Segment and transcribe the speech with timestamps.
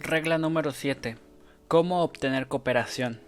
[0.00, 1.16] Regla número 7.
[1.68, 3.20] ¿Cómo obtener cooperación?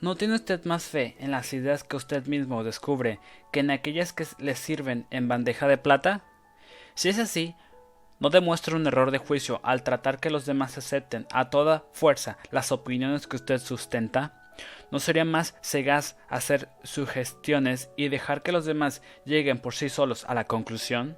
[0.00, 3.18] ¿No tiene usted más fe en las ideas que usted mismo descubre
[3.52, 6.24] que en aquellas que le sirven en bandeja de plata?
[6.94, 7.54] Si es así,
[8.20, 12.36] no demuestre un error de juicio al tratar que los demás acepten a toda fuerza
[12.50, 14.52] las opiniones que usted sustenta.
[14.90, 20.24] ¿No sería más segaz hacer sugestiones y dejar que los demás lleguen por sí solos
[20.26, 21.16] a la conclusión?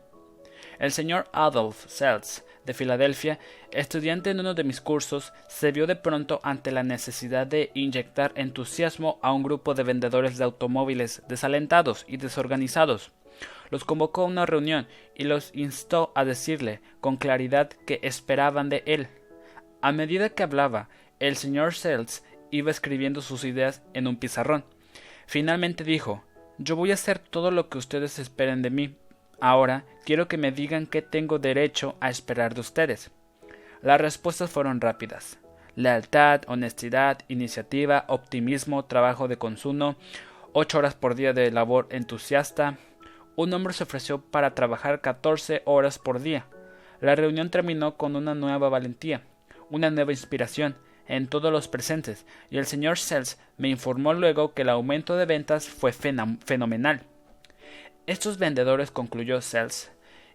[0.79, 3.39] El señor Adolf Seltz de Filadelfia,
[3.71, 8.33] estudiante en uno de mis cursos, se vio de pronto ante la necesidad de inyectar
[8.35, 13.13] entusiasmo a un grupo de vendedores de automóviles desalentados y desorganizados.
[13.71, 18.83] Los convocó a una reunión y los instó a decirle con claridad que esperaban de
[18.87, 19.09] él.
[19.83, 24.65] A medida que hablaba, el señor Seltz iba escribiendo sus ideas en un pizarrón.
[25.27, 26.25] Finalmente dijo
[26.59, 28.97] Yo voy a hacer todo lo que ustedes esperen de mí,
[29.41, 33.11] Ahora quiero que me digan qué tengo derecho a esperar de ustedes.
[33.83, 35.39] Las respuestas fueron rápidas.
[35.77, 39.97] Lealtad, honestidad, iniciativa, optimismo, trabajo de consumo,
[40.53, 42.79] ocho horas por día de labor entusiasta.
[43.37, 46.47] Un hombre se ofreció para trabajar catorce horas por día.
[47.01, 49.23] La reunión terminó con una nueva valentía,
[49.69, 50.77] una nueva inspiración
[51.07, 55.27] en todos los presentes, y el señor Sells me informó luego que el aumento de
[55.27, 57.03] ventas fue fenomenal.
[58.07, 59.91] Estos vendedores, concluyó Sells,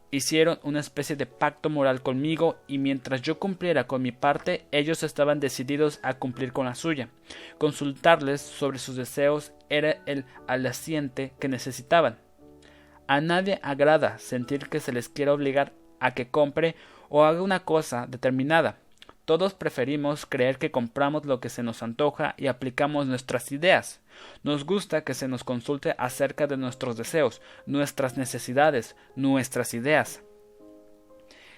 [0.09, 5.03] hicieron una especie de pacto moral conmigo y mientras yo cumpliera con mi parte, ellos
[5.03, 7.09] estaban decididos a cumplir con la suya.
[7.59, 12.17] Consultarles sobre sus deseos era el aliciente que necesitaban.
[13.05, 16.75] A nadie agrada sentir que se les quiera obligar a que compre
[17.09, 18.79] o haga una cosa determinada.
[19.29, 24.01] Todos preferimos creer que compramos lo que se nos antoja y aplicamos nuestras ideas.
[24.41, 30.23] Nos gusta que se nos consulte acerca de nuestros deseos, nuestras necesidades, nuestras ideas.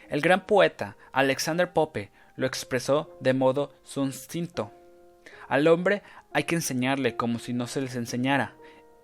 [0.10, 4.74] El gran poeta Alexander Pope lo expresó de modo sucinto.
[5.48, 8.54] Al hombre hay que enseñarle como si no se les enseñara,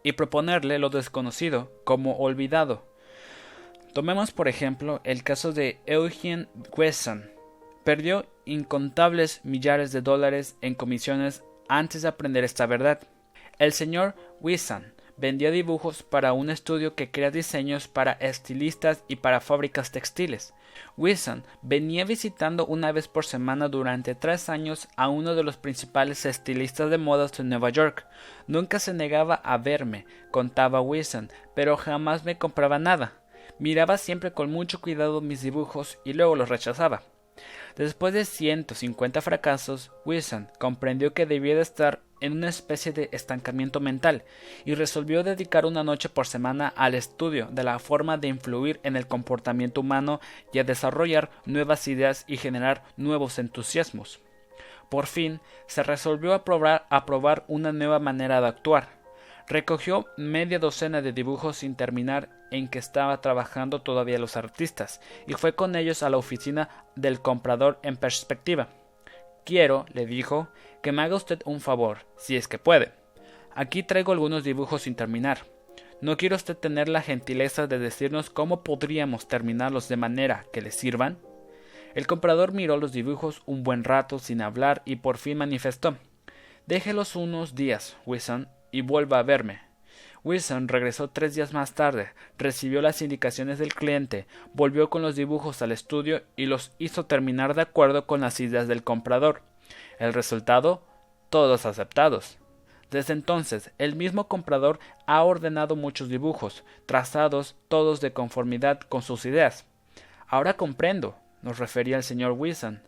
[0.03, 2.85] y proponerle lo desconocido como olvidado.
[3.94, 7.36] Tomemos por ejemplo el caso de Eugene Wesson,
[7.87, 12.99] Perdió incontables millares de dólares en comisiones antes de aprender esta verdad.
[13.59, 19.39] El señor Wissan vendía dibujos para un estudio que crea diseños para estilistas y para
[19.39, 20.53] fábricas textiles.
[20.97, 26.25] Wilson venía visitando una vez por semana durante tres años a uno de los principales
[26.25, 28.05] estilistas de modas de Nueva York.
[28.47, 33.13] Nunca se negaba a verme, contaba Wilson, pero jamás me compraba nada.
[33.59, 37.03] Miraba siempre con mucho cuidado mis dibujos y luego los rechazaba.
[37.75, 43.79] Después de 150 fracasos, Wilson comprendió que debía de estar en una especie de estancamiento
[43.79, 44.23] mental
[44.65, 48.95] y resolvió dedicar una noche por semana al estudio de la forma de influir en
[48.95, 50.19] el comportamiento humano
[50.51, 54.19] y a desarrollar nuevas ideas y generar nuevos entusiasmos.
[54.89, 58.97] Por fin, se resolvió a probar, a probar una nueva manera de actuar.
[59.50, 65.35] Recogió media docena de dibujos sin terminar en que estaba trabajando todavía los artistas y
[65.35, 68.68] fue con ellos a la oficina del comprador en perspectiva.
[69.46, 70.50] Quiero, le dijo,
[70.84, 72.91] que me haga usted un favor, si es que puede.
[73.56, 75.46] Aquí traigo algunos dibujos sin terminar.
[76.02, 80.72] ¿No quiere usted tener la gentileza de decirnos cómo podríamos terminarlos de manera que le
[80.72, 81.19] sirvan?
[81.96, 85.96] El comprador miró los dibujos un buen rato sin hablar y por fin manifestó
[86.68, 89.59] Déjelos unos días, Wilson, y vuelva a verme.
[90.23, 95.63] Wilson regresó tres días más tarde, recibió las indicaciones del cliente, volvió con los dibujos
[95.63, 99.41] al estudio y los hizo terminar de acuerdo con las ideas del comprador.
[99.97, 100.83] El resultado
[101.31, 102.37] todos aceptados.
[102.91, 104.77] Desde entonces, el mismo comprador
[105.07, 109.66] ha ordenado muchos dibujos, trazados todos de conformidad con sus ideas.
[110.27, 112.83] Ahora comprendo, nos refería el señor Wilson,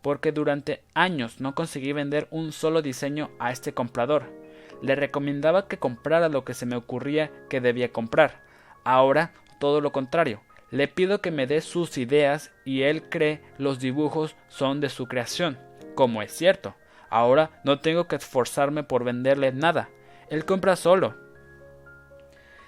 [0.00, 4.43] porque durante años no conseguí vender un solo diseño a este comprador
[4.82, 8.42] le recomendaba que comprara lo que se me ocurría que debía comprar.
[8.84, 10.42] Ahora, todo lo contrario.
[10.70, 15.06] Le pido que me dé sus ideas y él cree los dibujos son de su
[15.06, 15.58] creación,
[15.94, 16.74] como es cierto.
[17.10, 19.88] Ahora no tengo que esforzarme por venderle nada.
[20.30, 21.14] Él compra solo.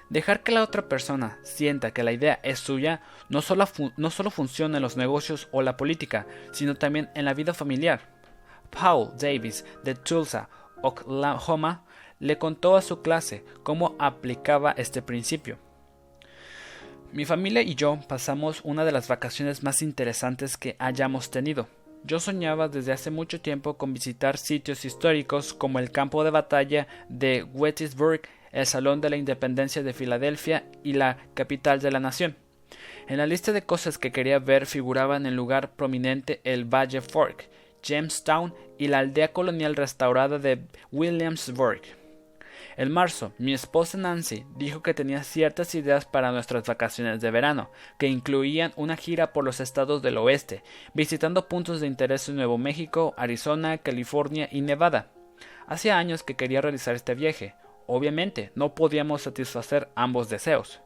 [0.08, 3.66] Dejar que la otra persona sienta que la idea es suya no solo,
[3.96, 8.00] no solo funciona en los negocios o la política, sino también en la vida familiar.
[8.70, 10.48] Paul Davis de Tulsa,
[10.80, 11.84] Oklahoma,
[12.18, 15.58] le contó a su clase cómo aplicaba este principio.
[17.12, 21.68] Mi familia y yo pasamos una de las vacaciones más interesantes que hayamos tenido.
[22.04, 26.86] Yo soñaba desde hace mucho tiempo con visitar sitios históricos como el campo de batalla
[27.08, 28.22] de Gettysburg,
[28.52, 32.36] el Salón de la Independencia de Filadelfia y la capital de la nación.
[33.08, 37.48] En la lista de cosas que quería ver figuraban en lugar prominente el Valle Fork,
[37.82, 41.82] Jamestown y la aldea colonial restaurada de Williamsburg.
[42.78, 47.70] En marzo, mi esposa Nancy dijo que tenía ciertas ideas para nuestras vacaciones de verano,
[47.99, 50.62] que incluían una gira por los estados del oeste,
[50.93, 55.11] visitando puntos de interés en Nuevo México, Arizona, California y Nevada.
[55.67, 57.55] Hacía años que quería realizar este viaje.
[57.87, 60.82] Obviamente, no podíamos satisfacer ambos deseos.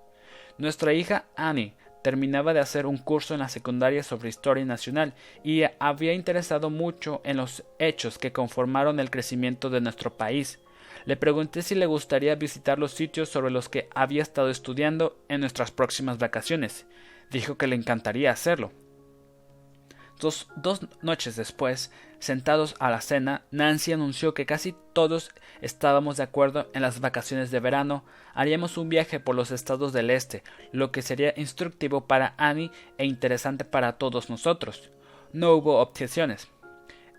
[0.59, 5.65] Nuestra hija Annie terminaba de hacer un curso en la secundaria sobre historia nacional y
[5.81, 10.61] había interesado mucho en los hechos que conformaron el crecimiento de nuestro país.
[11.05, 15.41] Le pregunté si le gustaría visitar los sitios sobre los que había estado estudiando en
[15.41, 16.87] nuestras próximas vacaciones.
[17.31, 18.73] Dijo que le encantaría hacerlo.
[20.21, 20.49] Dos,
[21.01, 25.31] noches después, sentados a la cena, Nancy anunció que casi todos
[25.63, 28.05] estábamos de acuerdo en las vacaciones de verano
[28.35, 30.43] haríamos un viaje por los estados del este,
[30.73, 34.91] lo que sería instructivo para Annie e interesante para todos nosotros.
[35.33, 36.49] No hubo objeciones.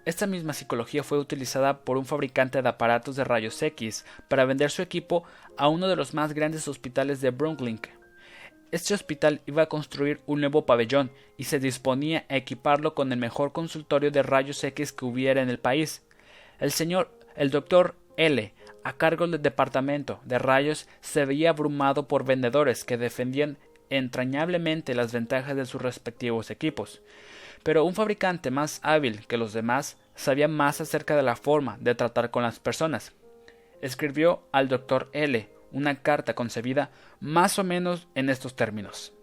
[0.03, 4.71] Esta misma psicología fue utilizada por un fabricante de aparatos de rayos X para vender
[4.71, 5.23] su equipo
[5.57, 7.79] a uno de los más grandes hospitales de Brooklyn.
[8.71, 13.19] Este hospital iba a construir un nuevo pabellón y se disponía a equiparlo con el
[13.19, 16.03] mejor consultorio de rayos X que hubiera en el país.
[16.59, 18.53] El señor, el doctor L,
[18.83, 23.59] a cargo del departamento de rayos, se veía abrumado por vendedores que defendían
[23.91, 27.03] entrañablemente las ventajas de sus respectivos equipos
[27.63, 31.95] pero un fabricante más hábil que los demás sabía más acerca de la forma de
[31.95, 33.13] tratar con las personas.
[33.81, 39.13] Escribió al doctor L una carta concebida más o menos en estos términos.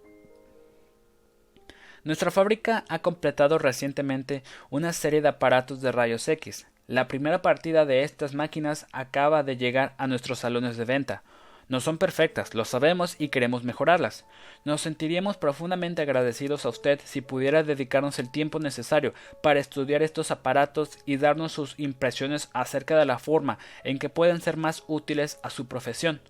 [2.05, 6.67] Nuestra fábrica ha completado recientemente una serie de aparatos de rayos X.
[6.87, 11.23] La primera partida de estas máquinas acaba de llegar a nuestros salones de venta,
[11.69, 14.25] no son perfectas, lo sabemos y queremos mejorarlas.
[14.65, 19.13] Nos sentiríamos profundamente agradecidos a usted si pudiera dedicarnos el tiempo necesario
[19.43, 24.41] para estudiar estos aparatos y darnos sus impresiones acerca de la forma en que pueden
[24.41, 26.21] ser más útiles a su profesión.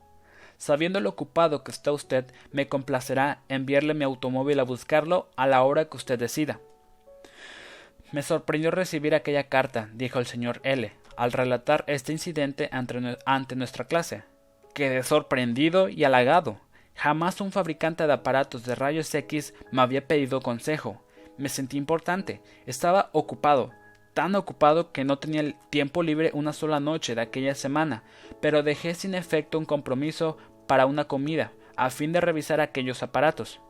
[0.56, 5.62] Sabiendo lo ocupado que está usted, me complacerá enviarle mi automóvil a buscarlo a la
[5.62, 6.58] hora que usted decida.
[8.10, 13.84] Me sorprendió recibir aquella carta, dijo el señor L, al relatar este incidente ante nuestra
[13.84, 14.24] clase.
[14.78, 16.60] Quedé sorprendido y halagado.
[16.94, 21.02] Jamás un fabricante de aparatos de rayos X me había pedido consejo.
[21.36, 22.40] Me sentí importante.
[22.64, 23.72] Estaba ocupado,
[24.14, 28.04] tan ocupado que no tenía tiempo libre una sola noche de aquella semana,
[28.40, 30.38] pero dejé sin efecto un compromiso
[30.68, 33.60] para una comida, a fin de revisar aquellos aparatos.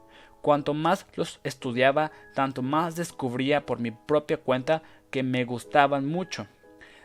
[0.43, 6.49] Cuanto más los estudiaba, tanto más descubría por mi propia cuenta que me gustaban mucho.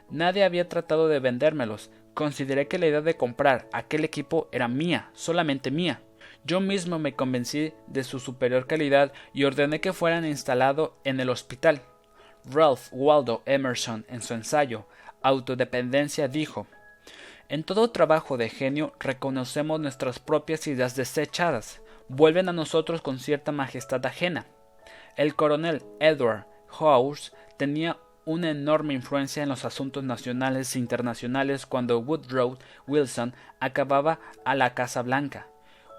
[0.09, 5.10] Nadie había tratado de vendérmelos, Consideré que la idea de comprar aquel equipo era mía,
[5.13, 6.01] solamente mía.
[6.45, 11.30] Yo mismo me convencí de su superior calidad y ordené que fueran instalados en el
[11.30, 11.81] hospital.
[12.45, 14.86] Ralph Waldo Emerson, en su ensayo
[15.21, 16.68] Autodependencia, dijo
[17.48, 23.54] En todo trabajo de genio reconocemos nuestras propias ideas desechadas, vuelven a nosotros con cierta
[23.54, 24.45] majestad ajena.
[25.16, 31.99] El coronel Edward House tenía una enorme influencia en los asuntos nacionales e internacionales cuando
[31.99, 35.47] Woodrow Wilson acababa a la Casa Blanca.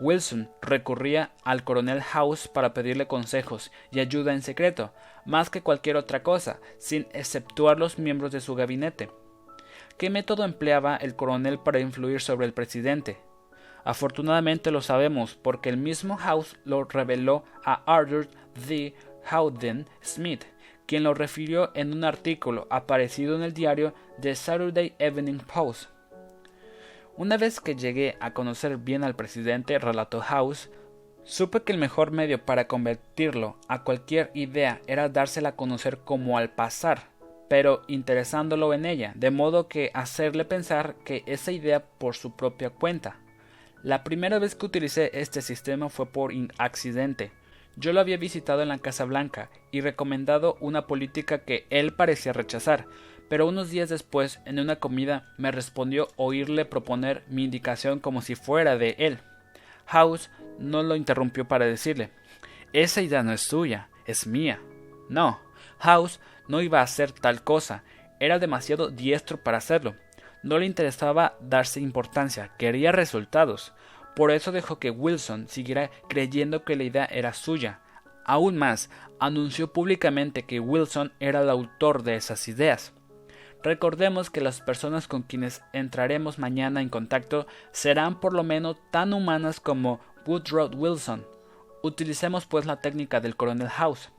[0.00, 4.92] Wilson recurría al coronel House para pedirle consejos y ayuda en secreto,
[5.24, 9.10] más que cualquier otra cosa, sin exceptuar los miembros de su gabinete.
[9.96, 13.18] ¿Qué método empleaba el coronel para influir sobre el presidente?
[13.84, 18.28] Afortunadamente lo sabemos porque el mismo House lo reveló a Arthur
[18.66, 18.94] D.
[19.30, 20.44] Howden Smith,
[20.86, 25.88] quien lo refirió en un artículo aparecido en el diario The Saturday Evening Post.
[27.16, 30.70] Una vez que llegué a conocer bien al presidente, relató House,
[31.22, 36.38] supe que el mejor medio para convertirlo a cualquier idea era dársela a conocer como
[36.38, 37.08] al pasar,
[37.48, 42.70] pero interesándolo en ella, de modo que hacerle pensar que esa idea por su propia
[42.70, 43.20] cuenta.
[43.82, 47.30] La primera vez que utilicé este sistema fue por accidente,
[47.76, 52.32] yo lo había visitado en la Casa Blanca y recomendado una política que él parecía
[52.32, 52.86] rechazar,
[53.28, 58.34] pero unos días después, en una comida, me respondió oírle proponer mi indicación como si
[58.34, 59.18] fuera de él.
[59.86, 62.10] House no lo interrumpió para decirle
[62.72, 64.60] Esa idea no es tuya, es mía.
[65.08, 65.40] No,
[65.78, 67.82] House no iba a hacer tal cosa,
[68.20, 69.94] era demasiado diestro para hacerlo.
[70.42, 73.72] No le interesaba darse importancia, quería resultados.
[74.16, 77.80] Por eso dejó que Wilson siguiera creyendo que la idea era suya.
[78.24, 78.90] Aún más,
[79.20, 82.92] anunció públicamente que Wilson era el autor de esas ideas.
[83.62, 89.14] Recordemos que las personas con quienes entraremos mañana en contacto serán por lo menos tan
[89.14, 91.26] humanas como Woodrow Wilson.
[91.82, 94.10] Utilicemos pues la técnica del coronel House.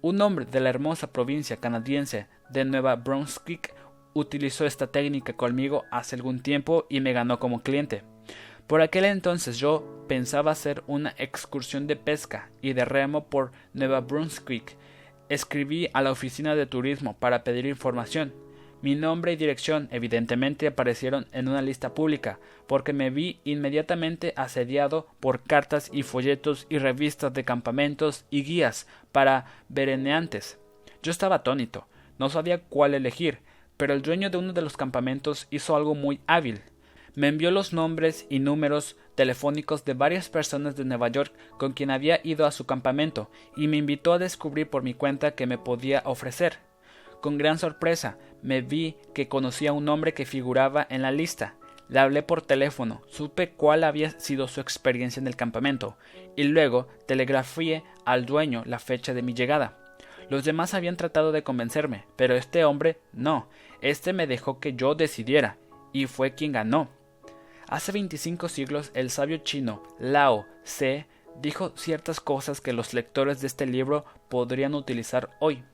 [0.00, 3.74] Un hombre de la hermosa provincia canadiense de Nueva Brunswick
[4.14, 8.04] utilizó esta técnica conmigo hace algún tiempo y me ganó como cliente.
[8.72, 14.00] Por aquel entonces yo pensaba hacer una excursión de pesca y de remo por Nueva
[14.00, 14.78] Brunswick.
[15.28, 18.32] Escribí a la oficina de turismo para pedir información.
[18.80, 25.06] Mi nombre y dirección evidentemente aparecieron en una lista pública, porque me vi inmediatamente asediado
[25.20, 30.58] por cartas y folletos y revistas de campamentos y guías para vereneantes.
[31.02, 31.88] Yo estaba atónito,
[32.18, 33.40] no sabía cuál elegir,
[33.76, 36.62] pero el dueño de uno de los campamentos hizo algo muy hábil.
[37.14, 41.90] Me envió los nombres y números telefónicos de varias personas de Nueva York con quien
[41.90, 45.58] había ido a su campamento y me invitó a descubrir por mi cuenta que me
[45.58, 46.58] podía ofrecer.
[47.20, 51.54] Con gran sorpresa me vi que conocía a un hombre que figuraba en la lista.
[51.88, 55.98] Le hablé por teléfono, supe cuál había sido su experiencia en el campamento,
[56.34, 59.96] y luego telegrafié al dueño la fecha de mi llegada.
[60.30, 63.50] Los demás habían tratado de convencerme, pero este hombre no.
[63.82, 65.58] Este me dejó que yo decidiera,
[65.92, 66.88] y fue quien ganó.
[67.72, 71.06] Hace veinticinco siglos el sabio chino Lao Tse
[71.40, 75.64] dijo ciertas cosas que los lectores de este libro podrían utilizar hoy.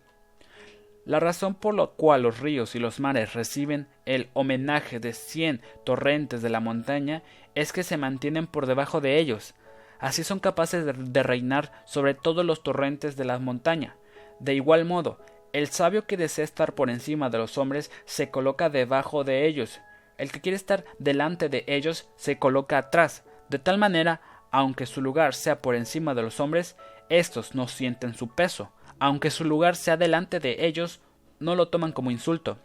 [1.04, 5.60] La razón por la cual los ríos y los mares reciben el homenaje de cien
[5.84, 7.24] torrentes de la montaña
[7.56, 9.56] es que se mantienen por debajo de ellos.
[9.98, 13.96] Así son capaces de, reinar sobre todos los torrentes de la montaña.
[14.38, 15.18] De igual modo,
[15.52, 19.80] el sabio que desea estar por encima de los hombres se coloca debajo de ellos.
[20.18, 23.24] El que quiere estar delante de ellos se coloca atrás.
[23.48, 24.20] De tal manera,
[24.50, 26.76] aunque su lugar sea por encima de los hombres,
[27.08, 31.00] éstos no sienten su peso aunque su lugar sea delante de ellos,
[31.38, 32.58] no lo toman como insulto.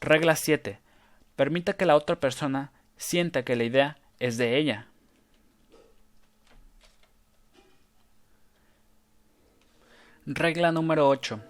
[0.00, 0.78] Regla 7.
[1.34, 4.88] Permita que la otra persona sienta que la idea es de ella.
[10.26, 11.40] Regla número 8.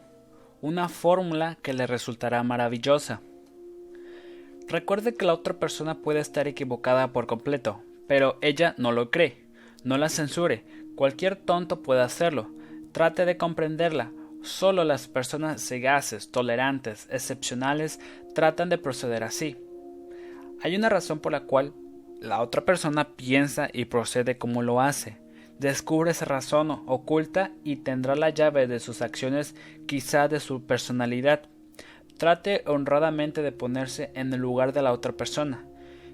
[0.62, 3.20] Una fórmula que le resultará maravillosa.
[4.68, 9.44] Recuerde que la otra persona puede estar equivocada por completo, pero ella no lo cree.
[9.84, 10.64] No la censure.
[10.96, 12.50] Cualquier tonto puede hacerlo.
[12.90, 14.10] Trate de comprenderla.
[14.42, 18.00] Solo las personas sagaces, tolerantes, excepcionales
[18.34, 19.56] tratan de proceder así.
[20.62, 21.72] Hay una razón por la cual
[22.20, 25.18] la otra persona piensa y procede como lo hace.
[25.58, 29.54] Descubre esa razón oculta y tendrá la llave de sus acciones,
[29.86, 31.48] quizá de su personalidad.
[32.18, 35.64] Trate honradamente de ponerse en el lugar de la otra persona.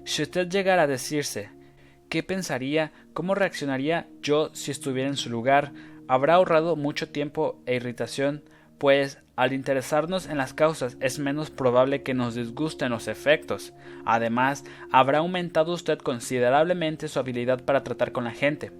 [0.05, 1.49] Si usted llegara a decirse
[2.09, 2.91] ¿qué pensaría?
[3.13, 5.71] ¿Cómo reaccionaría yo si estuviera en su lugar?
[6.07, 8.43] habrá ahorrado mucho tiempo e irritación,
[8.77, 13.73] pues al interesarnos en las causas es menos probable que nos disgusten los efectos.
[14.05, 18.71] Además, habrá aumentado usted considerablemente su habilidad para tratar con la gente.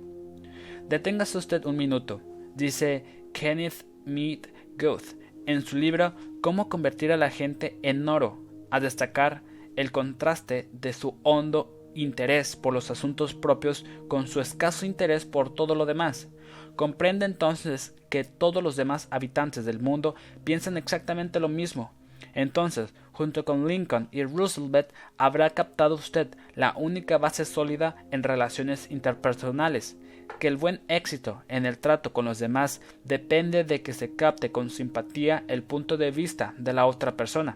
[0.88, 2.22] Deténgase usted un minuto,
[2.56, 4.42] dice Kenneth Mead
[4.78, 5.16] Goeth
[5.46, 6.14] en su libro
[6.44, 8.38] Cómo convertir a la gente en oro,
[8.70, 9.44] a destacar
[9.78, 15.56] el contraste de su hondo interés por los asuntos propios con su escaso interés por
[15.56, 16.28] todo lo demás.
[16.76, 21.94] Comprende entonces que todos los demás habitantes del mundo piensan exactamente lo mismo.
[22.34, 28.92] Entonces, junto con Lincoln y Roosevelt, habrá captado usted la única base sólida en relaciones
[28.92, 29.96] interpersonales,
[30.44, 34.52] que el buen éxito en el trato con los demás depende de que se capte
[34.52, 37.56] con simpatía el punto de vista de la otra persona.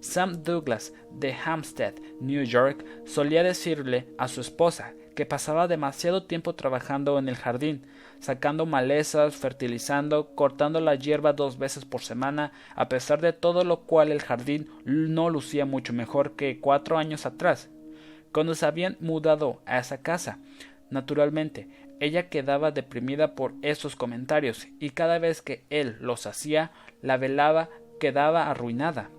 [0.00, 1.92] Sam Douglas de Hampstead,
[2.22, 7.84] New York, solía decirle a su esposa que pasaba demasiado tiempo trabajando en el jardín,
[8.18, 13.80] sacando malezas, fertilizando, cortando la hierba dos veces por semana, a pesar de todo lo
[13.80, 17.68] cual el jardín no lucía mucho mejor que cuatro años atrás.
[18.32, 20.38] Cuando se habían mudado a esa casa,
[20.90, 21.68] naturalmente,
[22.00, 26.72] ella quedaba deprimida por esos comentarios, y cada vez que él los hacía,
[27.02, 29.10] la velaba quedaba arruinada.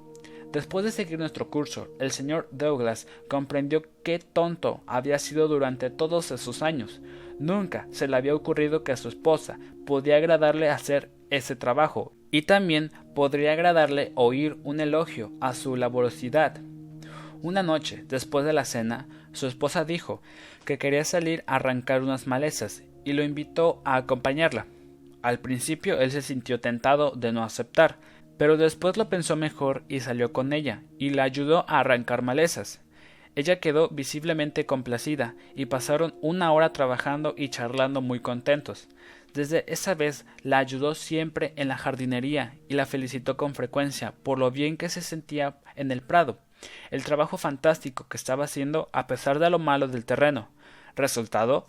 [0.51, 6.31] Después de seguir nuestro curso, el señor Douglas comprendió qué tonto había sido durante todos
[6.31, 7.01] esos años.
[7.37, 12.43] Nunca se le había ocurrido que a su esposa podía agradarle hacer ese trabajo y
[12.43, 16.61] también podría agradarle oír un elogio a su laborosidad.
[17.47, 20.21] Una noche, después de la cena, su esposa dijo
[20.65, 24.65] que quería salir a arrancar unas malezas y lo invitó a acompañarla.
[25.21, 27.99] Al principio él se sintió tentado de no aceptar,
[28.37, 32.81] pero después lo pensó mejor y salió con ella, y la ayudó a arrancar malezas.
[33.33, 38.89] Ella quedó visiblemente complacida, y pasaron una hora trabajando y charlando muy contentos.
[39.33, 44.37] Desde esa vez la ayudó siempre en la jardinería y la felicitó con frecuencia por
[44.37, 46.39] lo bien que se sentía en el prado,
[46.91, 50.49] el trabajo fantástico que estaba haciendo a pesar de lo malo del terreno.
[50.95, 51.67] Resultado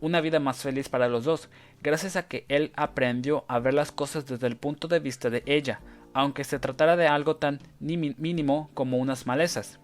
[0.00, 1.48] una vida más feliz para los dos,
[1.82, 5.42] gracias a que él aprendió a ver las cosas desde el punto de vista de
[5.46, 5.80] ella,
[6.14, 9.78] aunque se tratara de algo tan mínimo como unas malezas.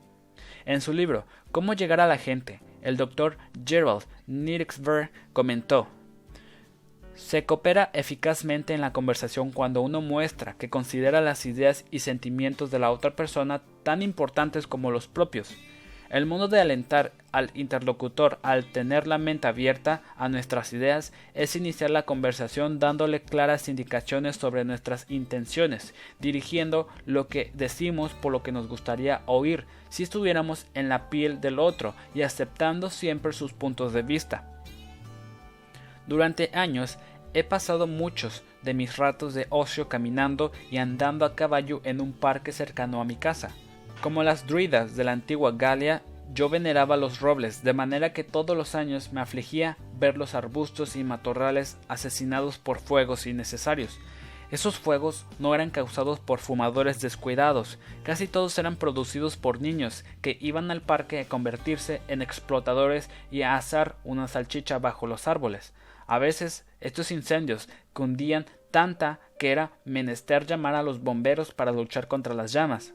[0.65, 5.89] En su libro Cómo llegar a la gente, el doctor Gerald Nirxver comentó
[7.17, 12.71] se coopera eficazmente en la conversación cuando uno muestra que considera las ideas y sentimientos
[12.71, 15.57] de la otra persona tan importantes como los propios.
[16.09, 21.57] El modo de alentar al interlocutor al tener la mente abierta a nuestras ideas es
[21.57, 28.43] iniciar la conversación dándole claras indicaciones sobre nuestras intenciones, dirigiendo lo que decimos por lo
[28.45, 33.53] que nos gustaría oír si estuviéramos en la piel del otro y aceptando siempre sus
[33.53, 34.56] puntos de vista.
[36.07, 36.99] Durante años
[37.35, 42.13] he pasado muchos de mis ratos de ocio caminando y andando a caballo en un
[42.13, 43.51] parque cercano a mi casa.
[44.01, 48.57] Como las druidas de la antigua Galia, yo veneraba los robles, de manera que todos
[48.57, 53.99] los años me afligía ver los arbustos y matorrales asesinados por fuegos innecesarios.
[54.51, 60.39] Esos fuegos no eran causados por fumadores descuidados, casi todos eran producidos por niños que
[60.41, 65.73] iban al parque a convertirse en explotadores y a asar una salchicha bajo los árboles.
[66.07, 72.09] A veces estos incendios cundían tanta que era menester llamar a los bomberos para luchar
[72.09, 72.95] contra las llamas.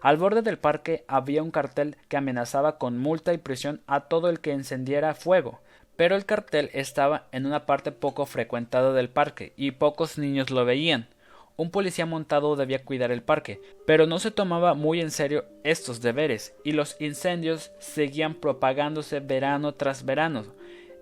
[0.00, 4.28] Al borde del parque había un cartel que amenazaba con multa y prisión a todo
[4.28, 5.60] el que encendiera fuego,
[5.94, 10.64] pero el cartel estaba en una parte poco frecuentada del parque y pocos niños lo
[10.64, 11.08] veían.
[11.56, 16.00] Un policía montado debía cuidar el parque, pero no se tomaba muy en serio estos
[16.00, 20.46] deberes, y los incendios seguían propagándose verano tras verano.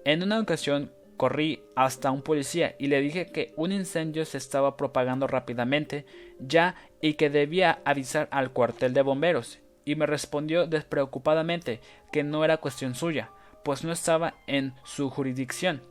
[0.05, 4.79] En una ocasión Corrí hasta un policía y le dije que un incendio se estaba
[4.79, 6.07] propagando rápidamente
[6.39, 12.43] ya y que debía avisar al cuartel de bomberos, y me respondió despreocupadamente que no
[12.43, 13.29] era cuestión suya,
[13.63, 15.83] pues no estaba en su jurisdicción.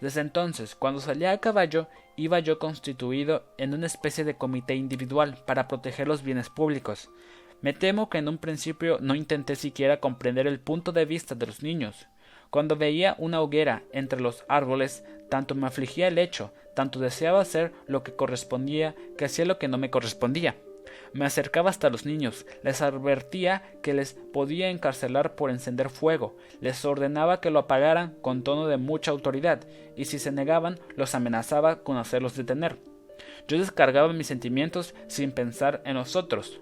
[0.00, 5.42] Desde entonces, cuando salía a caballo, iba yo constituido en una especie de comité individual
[5.44, 7.10] para proteger los bienes públicos.
[7.62, 11.46] Me temo que en un principio no intenté siquiera comprender el punto de vista de
[11.46, 12.06] los niños.
[12.50, 17.72] Cuando veía una hoguera entre los árboles, tanto me afligía el hecho, tanto deseaba hacer
[17.86, 20.56] lo que correspondía, que hacía lo que no me correspondía.
[21.12, 26.84] Me acercaba hasta los niños, les advertía que les podía encarcelar por encender fuego, les
[26.84, 29.60] ordenaba que lo apagaran con tono de mucha autoridad,
[29.96, 32.78] y si se negaban, los amenazaba con hacerlos detener.
[33.46, 36.60] Yo descargaba mis sentimientos sin pensar en los otros.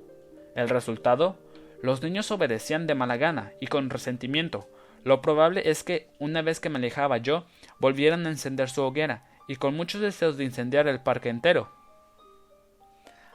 [0.55, 1.37] El resultado,
[1.83, 4.69] los niños obedecían de mala gana y con resentimiento,
[5.07, 7.45] lo probable es que, una vez que me alejaba yo,
[7.79, 11.71] volvieran a encender su hoguera, y con muchos deseos de incendiar el parque entero.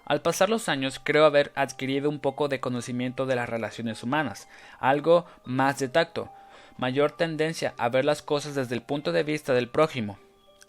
[0.03, 4.49] Al pasar los años creo haber adquirido un poco de conocimiento de las relaciones humanas,
[4.81, 6.29] algo más de tacto,
[6.77, 10.19] mayor tendencia a ver las cosas desde el punto de vista del prójimo.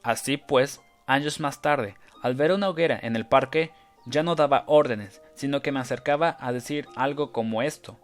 [0.04, 3.72] Así pues, años más tarde, al ver una hoguera en el parque,
[4.06, 7.98] ya no daba órdenes, sino que me acercaba a decir algo como esto.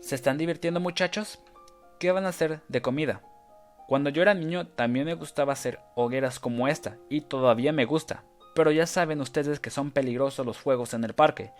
[0.00, 1.40] ¿Se están divirtiendo muchachos?
[1.98, 3.22] ¿Qué van a hacer de comida?
[3.88, 8.22] Cuando yo era niño también me gustaba hacer hogueras como esta, y todavía me gusta,
[8.54, 11.52] pero ya saben ustedes que son peligrosos los fuegos en el parque.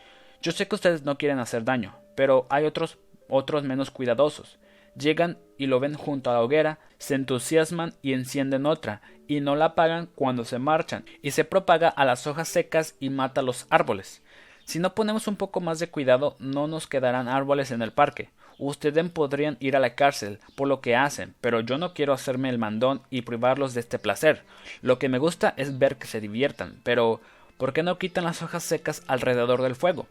[0.42, 4.59] Yo sé que ustedes no quieren hacer daño, pero hay otros otros menos cuidadosos.
[4.94, 9.57] Llegan y lo ven junto a la hoguera, se entusiasman y encienden otra, y no
[9.57, 13.66] la apagan cuando se marchan, y se propaga a las hojas secas y mata los
[13.70, 14.22] árboles.
[14.66, 18.31] Si no ponemos un poco más de cuidado, no nos quedarán árboles en el parque
[18.59, 22.49] ustedes podrían ir a la cárcel por lo que hacen, pero yo no quiero hacerme
[22.49, 24.42] el mandón y privarlos de este placer.
[24.83, 27.21] Lo que me gusta es ver que se diviertan, pero
[27.59, 30.07] ¿por qué no quitan las hojas secas alrededor del fuego?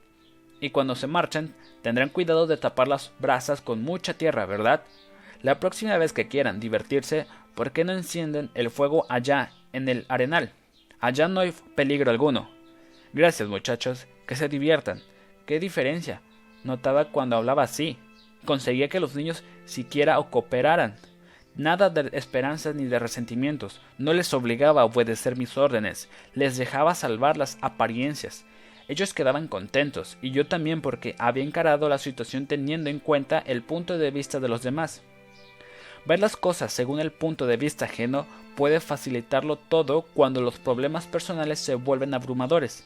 [0.59, 4.83] Y cuando se marchen, tendrán cuidado de tapar las brasas con mucha tierra, ¿verdad?
[5.41, 10.05] La próxima vez que quieran divertirse, ¿por qué no encienden el fuego allá, en el
[10.07, 10.53] arenal?
[10.99, 12.49] Allá no hay peligro alguno.
[13.13, 15.01] Gracias, muchachos, que se diviertan.
[15.45, 16.21] ¿Qué diferencia?
[16.63, 17.99] Notaba cuando hablaba así
[18.45, 20.95] conseguía que los niños siquiera cooperaran.
[21.55, 26.95] Nada de esperanzas ni de resentimientos, no les obligaba a obedecer mis órdenes, les dejaba
[26.95, 28.45] salvar las apariencias.
[28.87, 33.63] Ellos quedaban contentos, y yo también porque había encarado la situación teniendo en cuenta el
[33.63, 35.01] punto de vista de los demás.
[36.05, 41.07] Ver las cosas según el punto de vista ajeno puede facilitarlo todo cuando los problemas
[41.07, 42.85] personales se vuelven abrumadores.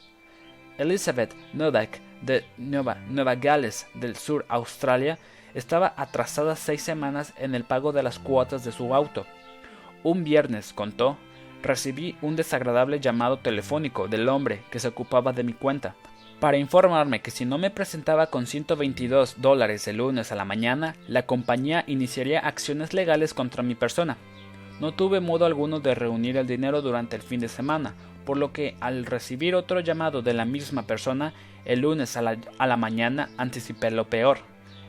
[0.78, 5.18] Elizabeth Nodak de Nueva, Nueva Gales del Sur, Australia,
[5.54, 9.26] estaba atrasada seis semanas en el pago de las cuotas de su auto.
[10.02, 11.16] Un viernes, contó,
[11.62, 15.94] recibí un desagradable llamado telefónico del hombre que se ocupaba de mi cuenta,
[16.40, 20.96] para informarme que si no me presentaba con 122 dólares el lunes a la mañana,
[21.06, 24.16] la compañía iniciaría acciones legales contra mi persona.
[24.80, 28.54] No tuve modo alguno de reunir el dinero durante el fin de semana, por lo
[28.54, 31.34] que al recibir otro llamado de la misma persona,
[31.66, 34.38] el lunes a la, a la mañana anticipé lo peor.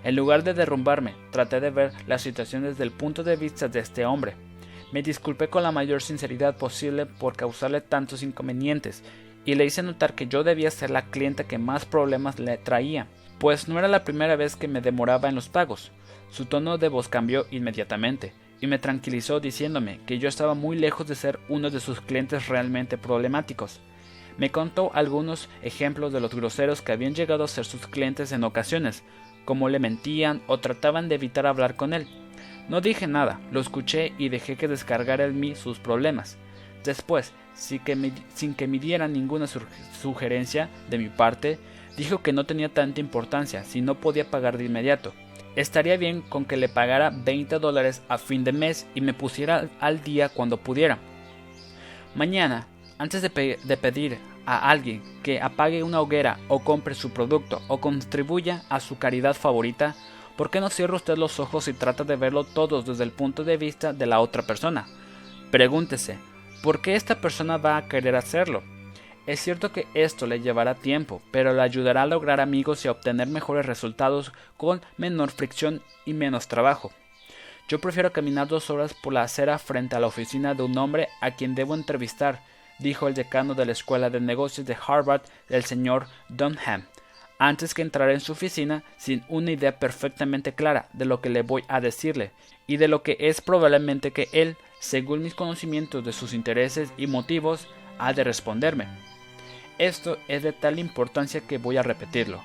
[0.04, 3.80] En lugar de derrumbarme, traté de ver la situación desde el punto de vista de
[3.80, 4.36] este hombre.
[4.92, 9.04] Me disculpé con la mayor sinceridad posible por causarle tantos inconvenientes
[9.46, 13.08] y le hice notar que yo debía ser la clienta que más problemas le traía,
[13.40, 15.92] pues no era la primera vez que me demoraba en los pagos.
[16.30, 21.08] Su tono de voz cambió inmediatamente y me tranquilizó diciéndome que yo estaba muy lejos
[21.08, 23.80] de ser uno de sus clientes realmente problemáticos.
[24.38, 28.44] Me contó algunos ejemplos de los groseros que habían llegado a ser sus clientes en
[28.44, 29.04] ocasiones,
[29.46, 32.08] cómo le mentían o trataban de evitar hablar con él.
[32.70, 36.38] No dije nada, lo escuché y dejé que descargara en mí sus problemas.
[36.84, 41.60] Después, sin que me, sin que me diera ninguna sugerencia de mi parte,
[41.98, 45.14] dijo que no tenía tanta importancia si no podía pagar de inmediato.
[45.56, 49.68] Estaría bien con que le pagara 20 dólares a fin de mes y me pusiera
[49.80, 50.98] al día cuando pudiera.
[52.16, 57.62] Mañana, antes de, de pedir a alguien que apague una hoguera o compre su producto
[57.68, 59.96] o contribuya a su caridad favorita,
[60.38, 63.44] ¿por qué no cierra usted los ojos y trata de verlo todos desde el punto
[63.44, 64.88] de vista de la otra persona?
[65.52, 66.18] Pregúntese,
[66.64, 68.64] ¿por qué esta persona va a querer hacerlo?
[69.28, 72.92] Es cierto que esto le llevará tiempo, pero le ayudará a lograr amigos y a
[72.92, 76.92] obtener mejores resultados con menor fricción y menos trabajo.
[77.68, 81.08] Yo prefiero caminar dos horas por la acera frente a la oficina de un hombre
[81.22, 82.42] a quien debo entrevistar
[82.82, 86.86] dijo el decano de la Escuela de Negocios de Harvard, el señor Dunham,
[87.40, 91.42] antes que entrar en su oficina sin una idea perfectamente clara de lo que le
[91.42, 92.32] voy a decirle
[92.68, 97.08] y de lo que es probablemente que él, según mis conocimientos de sus intereses y
[97.08, 97.68] motivos,
[98.00, 98.88] ha de responderme.
[99.78, 102.42] Esto es de tal importancia que voy a repetirlo.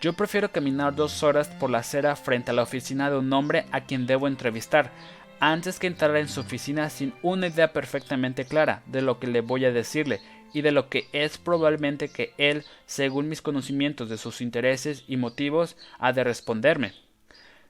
[0.00, 3.66] Yo prefiero caminar dos horas por la acera frente a la oficina de un hombre
[3.72, 4.92] a quien debo entrevistar,
[5.40, 9.40] antes que entrar en su oficina sin una idea perfectamente clara de lo que le
[9.40, 10.20] voy a decirle
[10.52, 15.16] y de lo que es probablemente que él, según mis conocimientos de sus intereses y
[15.16, 16.92] motivos, ha de responderme.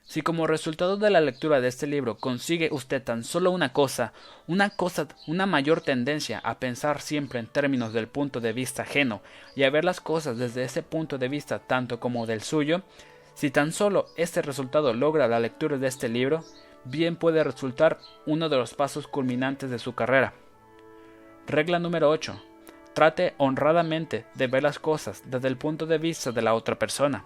[0.04, 4.14] Si como resultado de la lectura de este libro consigue usted tan solo una cosa,
[4.46, 9.20] una cosa, una mayor tendencia a pensar siempre en términos del punto de vista ajeno
[9.54, 12.84] y a ver las cosas desde ese punto de vista tanto como del suyo,
[13.34, 16.42] si tan solo este resultado logra la lectura de este libro,
[16.90, 20.32] bien puede resultar uno de los pasos culminantes de su carrera.
[21.46, 22.40] Regla número 8.
[22.94, 27.24] Trate honradamente de ver las cosas desde el punto de vista de la otra persona.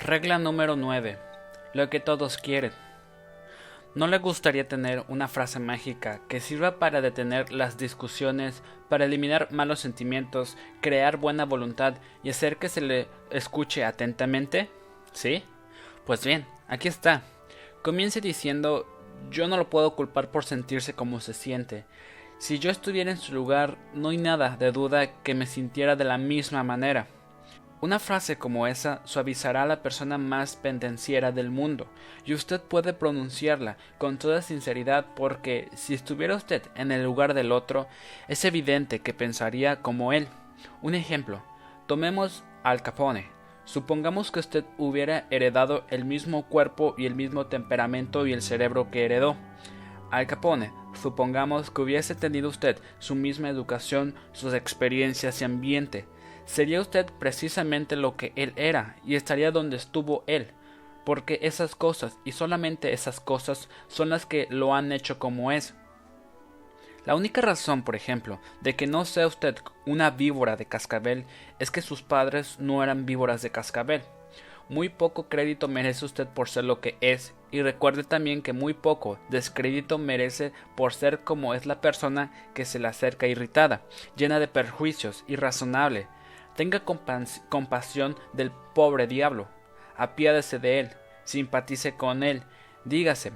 [0.00, 1.18] Regla número 9.
[1.74, 2.72] Lo que todos quieren.
[3.94, 9.48] ¿No le gustaría tener una frase mágica que sirva para detener las discusiones, para eliminar
[9.50, 14.70] malos sentimientos, crear buena voluntad y hacer que se le escuche atentamente?
[15.12, 15.42] ¿Sí?
[16.06, 17.22] Pues bien, aquí está.
[17.82, 18.86] Comience diciendo
[19.30, 21.84] yo no lo puedo culpar por sentirse como se siente.
[22.38, 26.04] Si yo estuviera en su lugar, no hay nada de duda que me sintiera de
[26.04, 27.08] la misma manera.
[27.80, 31.86] Una frase como esa suavizará a la persona más pendenciera del mundo,
[32.24, 37.52] y usted puede pronunciarla con toda sinceridad porque si estuviera usted en el lugar del
[37.52, 37.86] otro,
[38.26, 40.26] es evidente que pensaría como él.
[40.82, 41.42] Un ejemplo,
[41.86, 43.37] tomemos al Capone.
[43.68, 48.90] Supongamos que usted hubiera heredado el mismo cuerpo y el mismo temperamento y el cerebro
[48.90, 49.36] que heredó.
[50.10, 56.06] Al Capone, supongamos que hubiese tenido usted su misma educación, sus experiencias y ambiente.
[56.46, 60.46] Sería usted precisamente lo que él era y estaría donde estuvo él,
[61.04, 65.74] porque esas cosas y solamente esas cosas son las que lo han hecho como es.
[67.08, 71.24] La única razón, por ejemplo, de que no sea usted una víbora de cascabel
[71.58, 74.02] es que sus padres no eran víboras de cascabel.
[74.68, 78.74] Muy poco crédito merece usted por ser lo que es, y recuerde también que muy
[78.74, 83.80] poco descrédito merece por ser como es la persona que se le acerca irritada,
[84.14, 86.08] llena de perjuicios, irrazonable.
[86.56, 86.82] Tenga
[87.48, 89.48] compasión del pobre diablo,
[89.96, 90.90] apiádese de él,
[91.24, 92.42] simpatice con él,
[92.84, 93.32] dígase,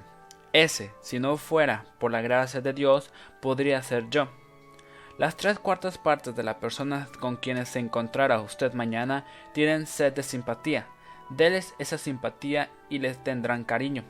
[0.53, 3.11] ese, si no fuera por la gracia de Dios,
[3.41, 4.29] podría ser yo.
[5.17, 10.13] Las tres cuartas partes de las personas con quienes se encontrará usted mañana tienen sed
[10.13, 10.87] de simpatía.
[11.29, 14.03] Deles esa simpatía y les tendrán cariño.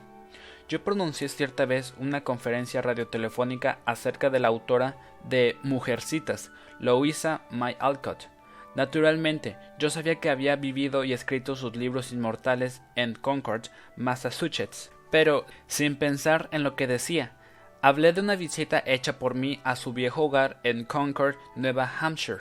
[0.68, 7.76] Yo pronuncié cierta vez una conferencia radiotelefónica acerca de la autora de Mujercitas, Louisa May
[7.80, 8.28] Alcott.
[8.74, 15.46] Naturalmente, yo sabía que había vivido y escrito sus libros inmortales en Concord, Massachusetts, pero
[15.68, 17.36] sin pensar en lo que decía.
[17.82, 22.40] Hablé de una visita hecha por mí a su viejo hogar en Concord, Nueva Hampshire.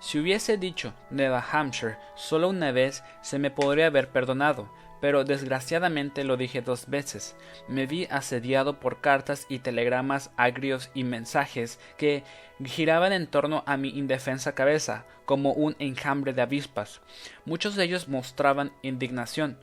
[0.00, 4.70] Si hubiese dicho Nueva Hampshire solo una vez, se me podría haber perdonado,
[5.02, 7.36] pero desgraciadamente lo dije dos veces.
[7.68, 12.24] Me vi asediado por cartas y telegramas agrios y mensajes que
[12.64, 17.02] giraban en torno a mi indefensa cabeza, como un enjambre de avispas.
[17.44, 19.58] Muchos de ellos mostraban indignación,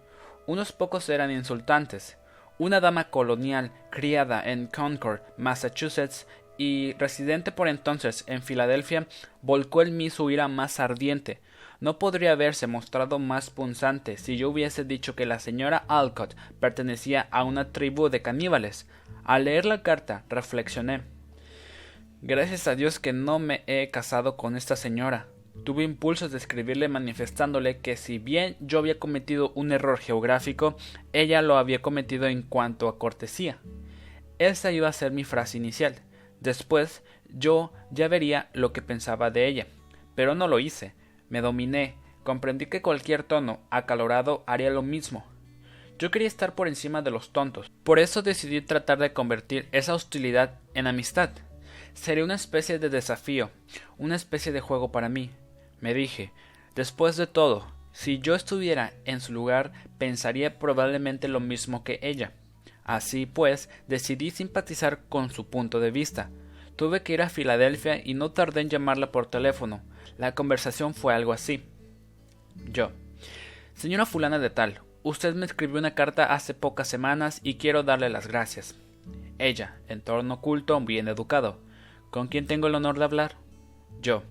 [0.47, 2.17] unos pocos eran insultantes.
[2.61, 6.27] Una dama colonial, criada en Concord, Massachusetts,
[6.59, 9.07] y residente por entonces en Filadelfia,
[9.41, 11.41] volcó en mí su ira más ardiente.
[11.79, 17.27] No podría haberse mostrado más punzante si yo hubiese dicho que la señora Alcott pertenecía
[17.31, 18.87] a una tribu de caníbales.
[19.23, 21.01] Al leer la carta, reflexioné.
[22.21, 25.25] Gracias a Dios que no me he casado con esta señora.
[25.63, 30.75] Tuve impulsos de escribirle manifestándole que si bien yo había cometido un error geográfico,
[31.13, 33.59] ella lo había cometido en cuanto a cortesía.
[34.39, 35.95] Esa iba a ser mi frase inicial.
[36.39, 39.67] Después yo ya vería lo que pensaba de ella.
[40.15, 40.95] Pero no lo hice.
[41.29, 41.95] Me dominé.
[42.23, 45.25] Comprendí que cualquier tono acalorado haría lo mismo.
[45.99, 47.71] Yo quería estar por encima de los tontos.
[47.83, 51.29] Por eso decidí tratar de convertir esa hostilidad en amistad.
[51.93, 53.51] Sería una especie de desafío,
[53.97, 55.29] una especie de juego para mí.
[55.81, 56.31] Me dije,
[56.75, 62.31] después de todo, si yo estuviera en su lugar, pensaría probablemente lo mismo que ella.
[62.83, 66.29] Así pues, decidí simpatizar con su punto de vista.
[66.75, 69.81] Tuve que ir a Filadelfia y no tardé en llamarla por teléfono.
[70.17, 71.63] La conversación fue algo así.
[72.71, 72.91] Yo.
[73.75, 78.09] Señora fulana de tal, usted me escribió una carta hace pocas semanas y quiero darle
[78.09, 78.75] las gracias.
[79.37, 81.59] Ella, en tono oculto, bien educado.
[82.11, 83.37] ¿Con quién tengo el honor de hablar?
[84.01, 84.23] Yo.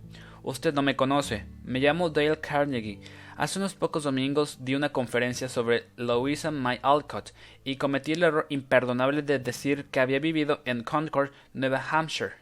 [0.42, 1.46] Usted no me conoce.
[1.64, 3.00] Me llamo Dale Carnegie.
[3.38, 7.30] Hace unos pocos domingos di una conferencia sobre Louisa May Alcott
[7.64, 12.32] y cometí el error imperdonable de decir que había vivido en Concord, Nueva Hampshire.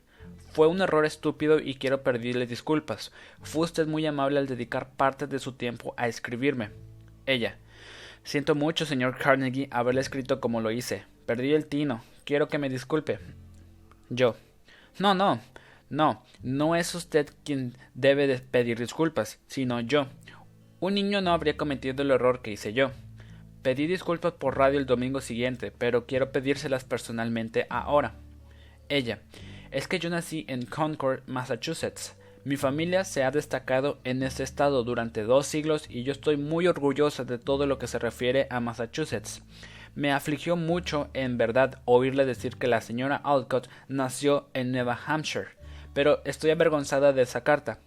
[0.51, 3.13] Fue un error estúpido y quiero pedirle disculpas.
[3.41, 6.71] Fue usted muy amable al dedicar parte de su tiempo a escribirme.
[7.27, 7.59] Ella.
[8.25, 11.05] Siento mucho, señor Carnegie, haberle escrito como lo hice.
[11.27, 12.03] Perdí el tino.
[12.25, 13.21] Quiero que me disculpe.
[14.11, 14.35] Yo.
[14.99, 15.41] No, no,
[15.91, 20.07] no, no es usted quien debe de pedir disculpas, sino yo.
[20.81, 22.91] Un niño no habría cometido el error que hice yo.
[23.63, 28.15] Pedí disculpas por radio el domingo siguiente, pero quiero pedírselas personalmente ahora.
[28.89, 29.21] Ella.
[29.71, 32.15] Es que yo nací en Concord, Massachusetts.
[32.45, 36.67] Mi familia se ha destacado en ese estado durante dos siglos y yo estoy muy
[36.67, 39.43] orgullosa de todo lo que se refiere a Massachusetts.
[39.95, 45.49] Me afligió mucho, en verdad, oírle decir que la señora Alcott nació en Nueva Hampshire,
[45.95, 47.81] pero estoy avergonzada de esa carta.